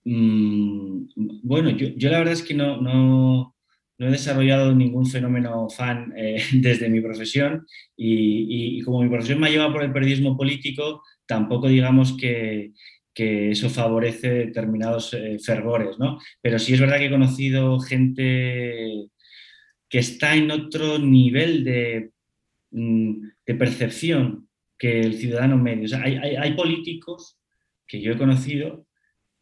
[0.04, 1.08] Mm,
[1.42, 3.54] bueno, yo, la verdad es que no, no,
[3.98, 7.66] he desarrollado ningún fenómeno fan eh, desde mi profesión
[7.96, 11.02] y, y, como mi profesión me ha llevado por el periodismo político,
[11.32, 12.72] tampoco digamos que,
[13.14, 16.18] eso favorece determinados eh, fervores, ¿no?
[16.40, 19.08] Pero sí es verdad que he conocido gente
[19.88, 22.10] que está en otro nivel de,
[22.70, 23.12] mm,
[23.58, 25.86] percepción que el ciudadano medio.
[26.02, 27.38] hay, políticos
[27.86, 28.86] que yo he conocido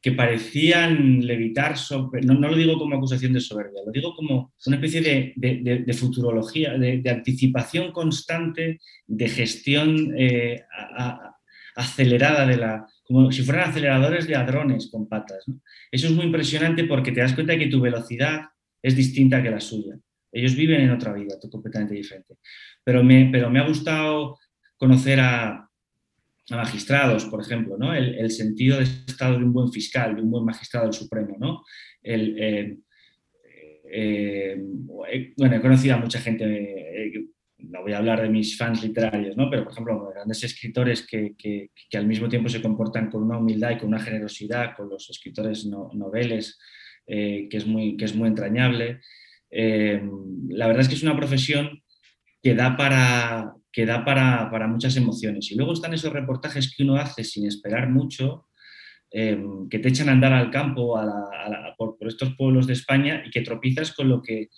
[0.02, 4.76] que parecían levitar sobre, no, lo digo como acusación de soberbia, lo digo como una
[4.76, 5.00] especie
[5.36, 10.62] de, futurología, de, anticipación constante, de gestión eh,
[11.76, 15.44] acelerada de la, como si fueran aceleradores de hadrones con patas.
[15.90, 18.42] Eso es muy impresionante porque te das cuenta que tu velocidad
[18.82, 19.98] es distinta que la suya.
[20.32, 22.36] Ellos viven en otra vida completamente diferente.
[22.84, 24.38] Pero me, pero me ha gustado
[24.76, 25.66] conocer a,
[26.50, 27.94] magistrados, por ejemplo, ¿no?
[27.94, 31.36] el, sentido de estado de un buen fiscal, de un buen magistrado del Supremo.
[31.38, 31.62] ¿no?
[32.02, 32.78] El, eh,
[33.92, 37.26] eh, bueno, he conocido a mucha gente, eh,
[37.62, 39.48] no voy a hablar de mis fans literarios, ¿no?
[39.50, 43.72] pero por ejemplo, grandes escritores que, que, al mismo tiempo se comportan con una humildad
[43.72, 46.58] y con una generosidad, con los escritores no, noveles,
[47.06, 49.00] eh, que, es muy, que es muy entrañable.
[49.50, 50.02] Eh,
[50.48, 51.82] la verdad es que es una profesión
[52.42, 55.50] que da para, que da para, para, muchas emociones.
[55.50, 58.46] Y luego están esos reportajes que uno hace sin esperar mucho,
[59.10, 62.74] eh, que te echan a andar al campo a la, por, por, estos pueblos de
[62.74, 64.48] España y que tropizas con lo que,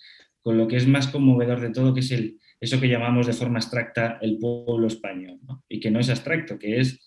[0.41, 3.33] con lo que es más conmovedor de todo, que es el, eso que llamamos de
[3.33, 6.99] forma abstracta el pueblo español, y que no es abstracto, que es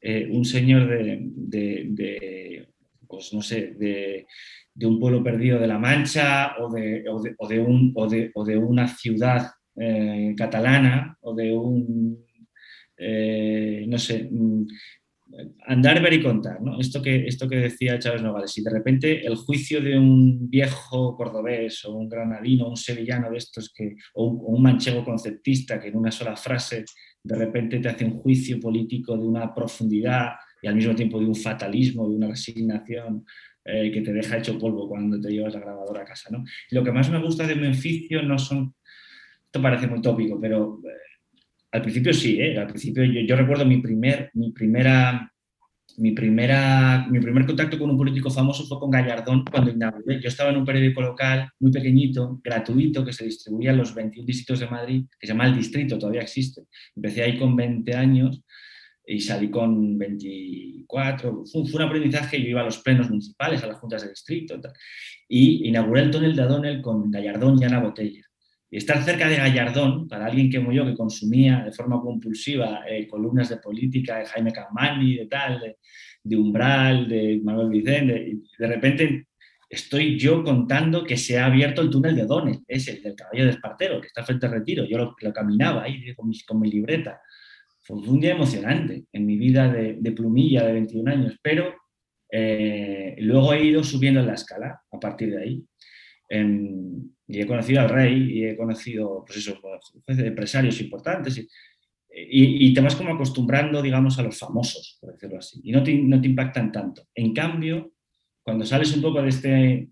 [0.00, 1.18] eh, un señor de,
[1.86, 2.68] de,
[3.06, 4.26] pues no sé, de,
[4.82, 9.52] un pueblo perdido de La Mancha o de, o o un, o, o una ciudad
[9.76, 12.24] eh, catalana o de un,
[12.96, 14.28] eh, no sé,
[15.66, 16.78] andar, ver y contar, ¿no?
[16.80, 21.16] Esto que, esto que decía Chávez Nogales, si de repente el juicio de un viejo
[21.16, 25.80] cordobés o un granadino un sevillano de estos que, o un, o un, manchego conceptista
[25.80, 26.84] que en una sola frase
[27.22, 31.26] de repente te hace un juicio político de una profundidad y al mismo tiempo de
[31.26, 33.24] un fatalismo, de una resignación
[33.64, 36.44] eh, que te deja hecho polvo cuando te llevas la grabadora a casa, ¿no?
[36.70, 38.74] Lo que más me gusta de mi oficio no son,
[39.44, 40.80] esto parece muy tópico, pero...
[41.74, 42.56] Al principio sí, ¿eh?
[42.56, 45.28] al principio yo, recuerdo mi, primer, mi, primera,
[45.96, 50.20] mi, primera, mi primer contacto con un político famoso fue con Gallardón cuando inauguré.
[50.22, 54.24] Yo estaba en un periódico local muy pequeñito, gratuito, que se distribuía en los 21
[54.24, 56.62] distritos de Madrid, que se llama El Distrito, todavía existe.
[56.94, 58.40] Empecé ahí con 20 años
[59.04, 61.44] y salí con 24.
[61.44, 64.60] Fue, un aprendizaje, yo iba a los plenos municipales, a las juntas de distrito,
[65.28, 68.24] y inauguré el túnel de Adonel con Gallardón y Ana Botella.
[68.76, 73.48] Estar cerca de Gallardón, para alguien como yo, que consumía de forma compulsiva eh, columnas
[73.48, 75.76] de política de Jaime Camani, de tal, de,
[76.22, 79.26] de Umbral, de Manuel Vicente, y de repente
[79.68, 83.44] estoy yo contando que se ha abierto el túnel de Donel, es el del caballo
[83.44, 84.84] de Espartero, que está frente al retiro.
[84.84, 87.20] Yo lo, lo caminaba ahí con mi, con mi, libreta.
[87.80, 91.74] Fue un día emocionante en mi vida de, de plumilla de 21 años, pero
[92.36, 95.64] eh, luego he ido subiendo en la escala a partir de ahí.
[96.34, 99.58] En, y he conocido al rey y he conocido, pues eso,
[100.06, 101.48] empresarios importantes y,
[102.10, 105.82] y, y, te vas como acostumbrando, digamos, a los famosos, por decirlo así, y no
[105.82, 107.08] te, no te impactan tanto.
[107.14, 107.92] En cambio,
[108.42, 109.88] cuando sales un poco de este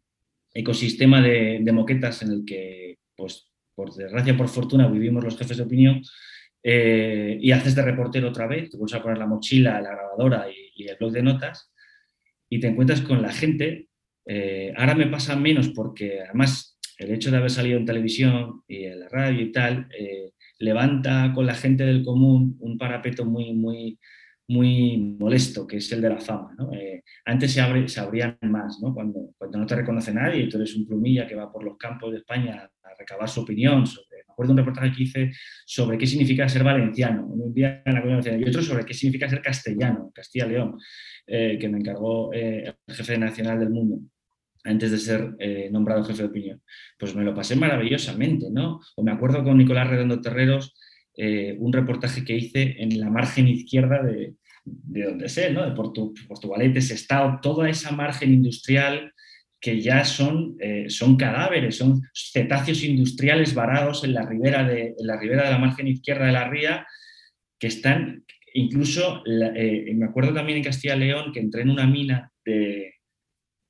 [0.55, 5.57] ecosistema de, de moquetas en el que, pues, por desgracia, por fortuna, vivimos los jefes
[5.57, 6.03] de opinión,
[6.62, 10.47] eh, y haces de reportero otra vez, te vuelves a poner la mochila, la grabadora
[10.49, 11.72] y, y el blog de notas,
[12.49, 13.88] y te encuentras con la gente.
[14.27, 18.85] Eh, ahora me pasa menos porque además el hecho de haber salido en televisión y
[18.85, 23.53] en la radio y tal, eh, levanta con la gente del común un parapeto muy,
[23.53, 23.99] muy,
[24.49, 26.55] muy molesto, que es el de la fama.
[26.73, 28.79] Eh, antes se, abre, se abrían más.
[28.95, 32.12] Cuando, no te reconoce nadie y tú eres un plumilla que va por los campos
[32.12, 34.23] de España a recabar su opinión sobre...
[34.29, 35.33] Me acuerdo de un reportaje que hice
[35.66, 39.29] sobre qué significa ser valenciano, un día en la comunidad y otro sobre qué significa
[39.29, 40.79] ser castellano, Castilla-León,
[41.27, 44.01] que me encargó el jefe nacional del mundo
[44.65, 46.63] antes de ser eh, nombrado jefe de opinión.
[46.99, 48.81] Pues me lo pasé maravillosamente, ¿no?
[48.97, 50.75] O me acuerdo con Nicolás Redondo Terreros
[51.17, 54.35] eh, un reportaje que hice en la margen izquierda de,
[54.65, 55.65] de donde sé, ¿no?
[55.65, 59.13] De Portu, Portugalete, Sestao, toda esa margen industrial
[59.61, 65.21] que ya son, eh, son cadáveres, son cetáceos industriales varados en la, ribera de, la
[65.21, 66.87] ribera de la margen izquierda de la ría,
[67.61, 72.91] que están, incluso, me acuerdo también en Castilla León, que entré en una mina de,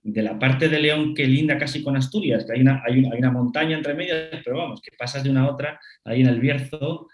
[0.02, 3.10] de la parte de León que linda casi con Asturias, que hay una, hay una,
[3.12, 6.28] hay una montaña entre medias, pero vamos, que pasas de una a otra, ahí en
[6.28, 7.08] el Bierzo,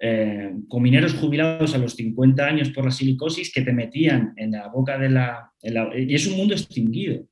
[0.00, 4.52] eh, con mineros jubilados a los 50 años por la silicosis que te metían en
[4.52, 7.24] la boca de la, la y es un mundo extinguido.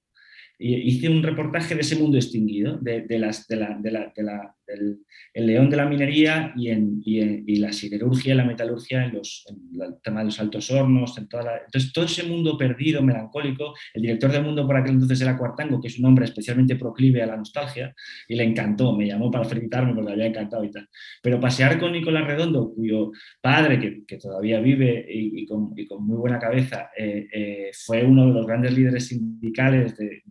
[0.58, 4.98] Hice un reportaje de ese mundo extinguido, de, de las, de la, de la, del
[5.36, 9.04] el león de la minería y, en, y, en, y, la siderurgia y la metalurgia
[9.04, 11.18] en, los, en el tema de los altos hornos.
[11.18, 14.94] En toda la, entonces, todo ese mundo perdido, melancólico, el director del mundo por aquel
[14.94, 17.94] entonces era Cuartango, que es un hombre especialmente proclive a la nostalgia,
[18.26, 20.88] y le encantó, me llamó para felicitarme porque le había encantado y tal.
[21.22, 26.02] Pero pasear con Nicolás Redondo, cuyo padre, que, que todavía vive y, con, y, con,
[26.02, 30.22] muy buena cabeza, eh, eh, fue uno de los grandes líderes sindicales de,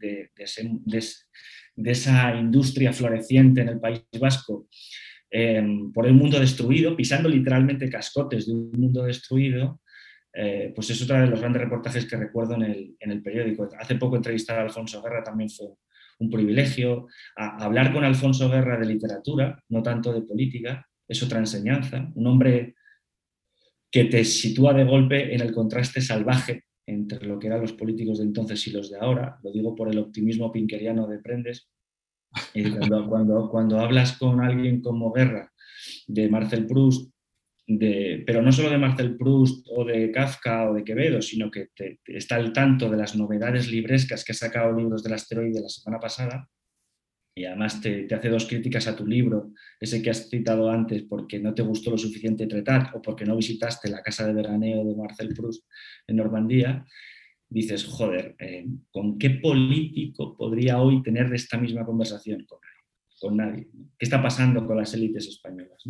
[1.75, 4.67] de, esa industria floreciente en el País Vasco
[5.29, 5.63] eh,
[5.93, 9.81] por el mundo destruido, pisando literalmente cascotes de un mundo destruido,
[10.33, 13.69] eh, pues es otro de los grandes reportajes que recuerdo en el, en el, periódico.
[13.79, 15.67] Hace poco entrevistar a Alfonso Guerra también fue
[16.19, 17.07] un privilegio.
[17.35, 22.11] Hablar con Alfonso Guerra de literatura, no tanto de política, es otra enseñanza.
[22.15, 22.75] Un hombre
[23.91, 28.19] que te sitúa de golpe en el contraste salvaje entre lo que eran los políticos
[28.19, 29.39] de entonces y los de ahora.
[29.43, 31.69] Lo digo por el optimismo pinkeriano de Prendes.
[32.53, 35.51] Y cuando, cuando, cuando hablas con alguien como Guerra
[36.07, 37.11] de Marcel Proust,
[37.67, 41.69] de, pero no solo de Marcel Proust o de Kafka o de Quevedo, sino que
[42.05, 45.99] está al tanto de las novedades librescas que ha sacado libros del asteroide la semana
[45.99, 46.47] pasada
[47.37, 51.37] y además te, hace dos críticas a tu libro, ese que has citado antes porque
[51.37, 54.95] no te gustó lo suficiente tratar o porque no visitaste la casa de veraneo de
[54.95, 55.65] Marcel Proust
[56.07, 56.85] en Normandía,
[57.49, 63.19] dices, joder, eh, ¿con qué político podría hoy tener esta misma conversación con nadie?
[63.19, 63.67] Con nadie
[63.99, 65.83] ¿Qué está pasando con las élites españolas?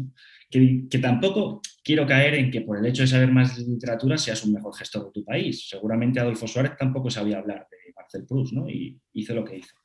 [0.50, 4.44] Que, que, tampoco quiero caer en que por el hecho de saber más literatura seas
[4.46, 5.70] un mejor gestor de tu país.
[5.70, 8.68] Seguramente Adolfo Suárez tampoco sabía hablar de Marcel Proust ¿no?
[8.68, 9.76] y hizo lo que hizo.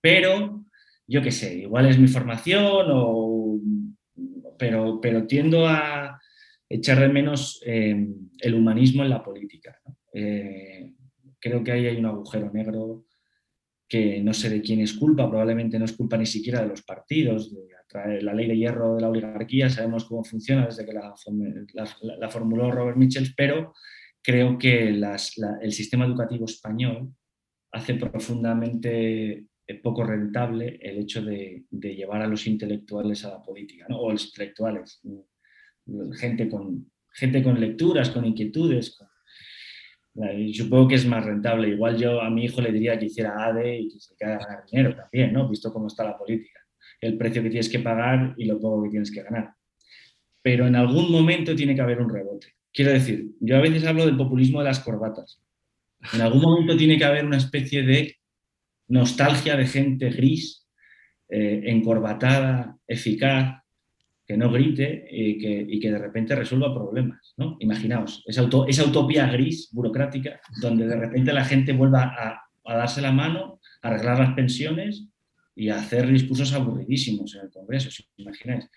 [0.00, 0.64] Pero
[1.10, 3.64] yo qué sé, igual es mi formación,
[4.56, 6.20] pero, pero tiendo a
[6.68, 8.06] echar de menos eh,
[8.38, 9.76] el humanismo en la política.
[10.14, 10.94] Eh,
[11.40, 13.06] creo que ahí hay un agujero negro
[13.88, 16.82] que no sé de quién es culpa, probablemente no es culpa ni siquiera de los
[16.82, 22.28] partidos, de la ley de hierro de la oligarquía, sabemos cómo funciona desde que la,
[22.28, 23.74] formuló Robert Mitchell, pero
[24.22, 27.12] creo que el sistema educativo español
[27.72, 33.98] hace profundamente poco rentable el hecho de, llevar a los intelectuales a la política, ¿no?
[33.98, 35.00] o los intelectuales,
[36.18, 38.98] gente con, gente con lecturas, con inquietudes.
[40.52, 41.68] supongo que es más rentable.
[41.68, 44.38] Igual yo a mi hijo le diría que hiciera ADE y que se quede a
[44.38, 45.48] ganar dinero también, ¿no?
[45.48, 46.60] visto cómo está la política.
[47.00, 49.54] El precio que tienes que pagar y lo poco que tienes que ganar.
[50.42, 52.54] Pero en algún momento tiene que haber un rebote.
[52.72, 55.42] Quiero decir, yo a veces hablo del populismo de las corbatas.
[56.14, 58.19] En algún momento tiene que haber una especie de
[58.90, 60.66] nostalgia de gente gris,
[61.28, 63.60] eh, encorbatada, eficaz,
[64.26, 67.34] que no grite y que, de repente resuelva problemas.
[67.36, 67.56] ¿no?
[67.60, 73.10] Imaginaos, esa, esa, utopía gris, burocrática, donde de repente la gente vuelva a, darse la
[73.10, 75.08] mano, a arreglar las pensiones
[75.56, 78.68] y a hacer discursos aburridísimos en el Congreso, si os imagináis.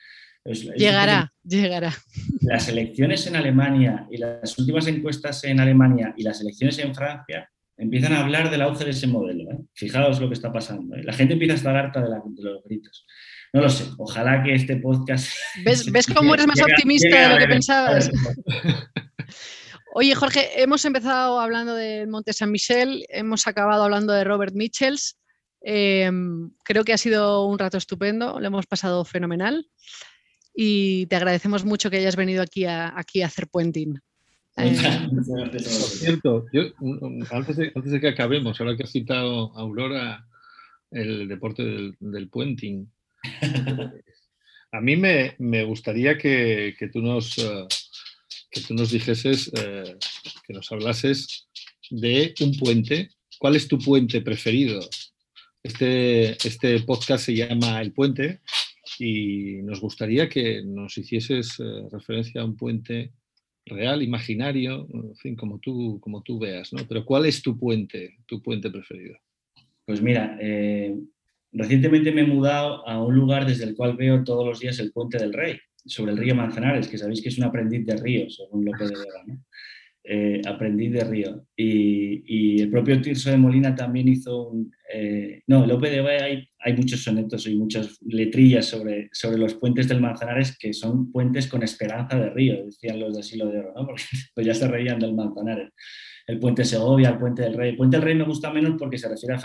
[0.75, 1.93] llegará, llegará.
[2.41, 7.47] Las elecciones en Alemania y las últimas encuestas en Alemania y las elecciones en Francia
[7.77, 9.51] empiezan a hablar del auge de ese modelo.
[9.51, 9.57] ¿eh?
[9.73, 10.95] Fijaos lo que está pasando.
[10.95, 11.03] ¿eh?
[11.03, 13.05] La gente empieza a estar harta de, los gritos.
[13.53, 15.27] No lo sé, ojalá que este podcast...
[15.65, 18.09] ¿Ves, ¿ves cómo eres más optimista de lo que pensabas?
[19.95, 25.19] Oye, Jorge, hemos empezado hablando de Monte San Michel, hemos acabado hablando de Robert Mitchells.
[25.61, 29.67] Em, creo que ha sido un rato estupendo, lo hemos pasado fenomenal
[30.53, 33.99] y te agradecemos mucho que hayas venido aquí a, aquí a hacer puenting.
[34.55, 34.77] Eh,
[35.11, 36.45] por cierto,
[37.31, 40.27] antes, de, que acabemos, ahora que has citado Aurora
[40.91, 42.87] el deporte del, del puenting,
[44.71, 47.65] a mí me, gustaría que, tú nos, eh,
[48.51, 49.97] que tú nos dijeses, eh,
[50.45, 51.47] que nos hablases
[51.89, 53.09] de un puente.
[53.39, 54.79] ¿Cuál es tu puente preferido?
[55.63, 58.41] Este, este podcast se llama El Puente
[58.99, 61.57] y nos gustaría que nos hicieses
[61.91, 63.13] referencia a un puente
[63.65, 64.87] real, imaginario,
[65.37, 66.79] como tú, como tú veas, ¿no?
[66.87, 69.17] Pero ¿cuál es tu puente, tu puente preferido?
[69.85, 70.95] Pues mira, eh,
[71.51, 74.91] recientemente me he mudado a un lugar desde el cual veo todos los días el
[74.91, 78.29] Puente del Rey, sobre el río Manzanares, que sabéis que es un aprendiz de río,
[78.29, 79.43] según López de Vega, ¿no?
[80.03, 81.45] Eh, de Río.
[81.55, 84.71] Y, el propio Tirso de Molina también hizo un...
[84.93, 86.25] Eh, no, Lope de Vega
[86.59, 91.47] hay, muchos sonetos y muchas letrillas sobre, sobre los puentes del Manzanares que son puentes
[91.47, 93.85] con esperanza de río, decían los de Silo de Oro, ¿no?
[93.87, 94.03] porque
[94.35, 95.71] pues ya se reían del Manzanares.
[96.25, 97.71] El puente Segovia, el puente del Rey.
[97.71, 99.39] El puente del Rey me gusta menos porque se refiere a,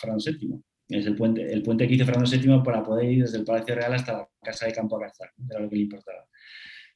[0.00, 0.60] Fernando VII.
[0.88, 3.76] Es el puente, el puente que hizo Fernando VII para poder ir desde el Palacio
[3.76, 6.26] Real hasta la casa de Campo Alcázar, era lo que le importaba.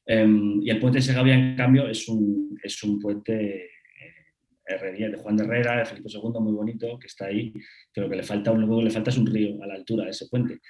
[0.07, 3.71] Em, y el puente de Segovia, en cambio, es un, es un puente
[4.67, 7.53] eh, de Juan de Herrera, de Felipe II, muy bonito, que está ahí,
[7.93, 10.11] pero que le falta un, luego le falta es un río a la altura de
[10.11, 10.61] ese puente.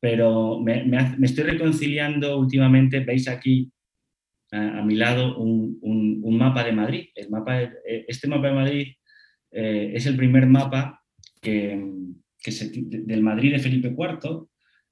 [0.00, 0.86] Pero me,
[1.22, 3.70] estoy reconciliando últimamente, veis aquí
[4.52, 7.08] a, mi lado un, un, mapa de Madrid.
[7.14, 8.86] El mapa este mapa de Madrid
[9.50, 11.02] eh, es el primer mapa
[11.42, 11.84] que,
[12.40, 14.48] que del Madrid de Felipe IV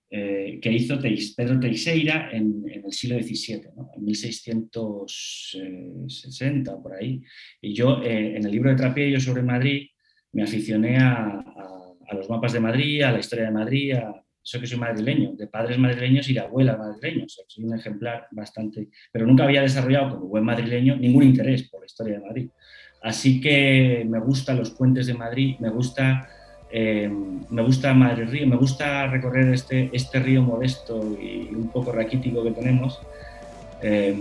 [0.09, 7.21] eh, que hizo Pedro Teixeira en, el siglo XVII, en 1660, por ahí.
[7.61, 9.89] Y yo, eh, en el libro de Trapiello sobre Madrid,
[10.33, 11.45] me aficioné a,
[12.13, 15.49] los mapas de Madrid, a la historia de Madrid, a eso que soy madrileño, de
[15.49, 17.43] padres madrileños y de abuelas madrileños.
[17.49, 21.87] soy un ejemplar bastante, pero nunca había desarrollado como buen madrileño ningún interés por la
[21.87, 22.49] historia de Madrid.
[23.03, 26.29] Así que me gustan los puentes de Madrid, me gusta
[26.71, 27.11] eh,
[27.49, 32.43] me gusta Madre Río, me gusta recorrer este, este río modesto y un poco raquítico
[32.43, 33.01] que tenemos.
[33.83, 34.17] Eh,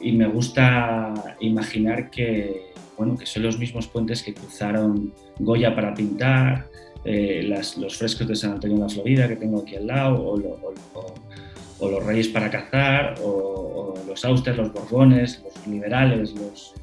[0.00, 5.94] y me gusta imaginar que, bueno, que son los mismos puentes que cruzaron Goya para
[5.94, 6.68] pintar,
[7.04, 7.42] eh,
[7.78, 12.04] los frescos de San Antonio de la Florida que tengo aquí al lado, o, los
[12.04, 16.74] reyes para cazar, o, los austers, los borbones, los liberales, los,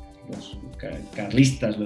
[1.15, 1.77] carlistas.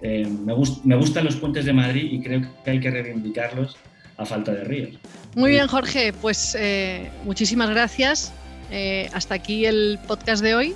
[0.00, 3.76] Eh, me, gustan los puentes de Madrid y creo que hay que reivindicarlos
[4.16, 4.98] a falta de ríos.
[5.34, 8.32] Muy bien, Jorge, pues eh, muchísimas gracias.
[8.70, 10.74] Eh, hasta aquí el podcast de hoy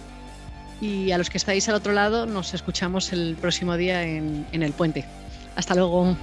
[0.81, 4.73] y a los que estáis al otro lado nos escuchamos el próximo día en el
[4.73, 5.05] puente.
[5.57, 6.17] Hasta luego.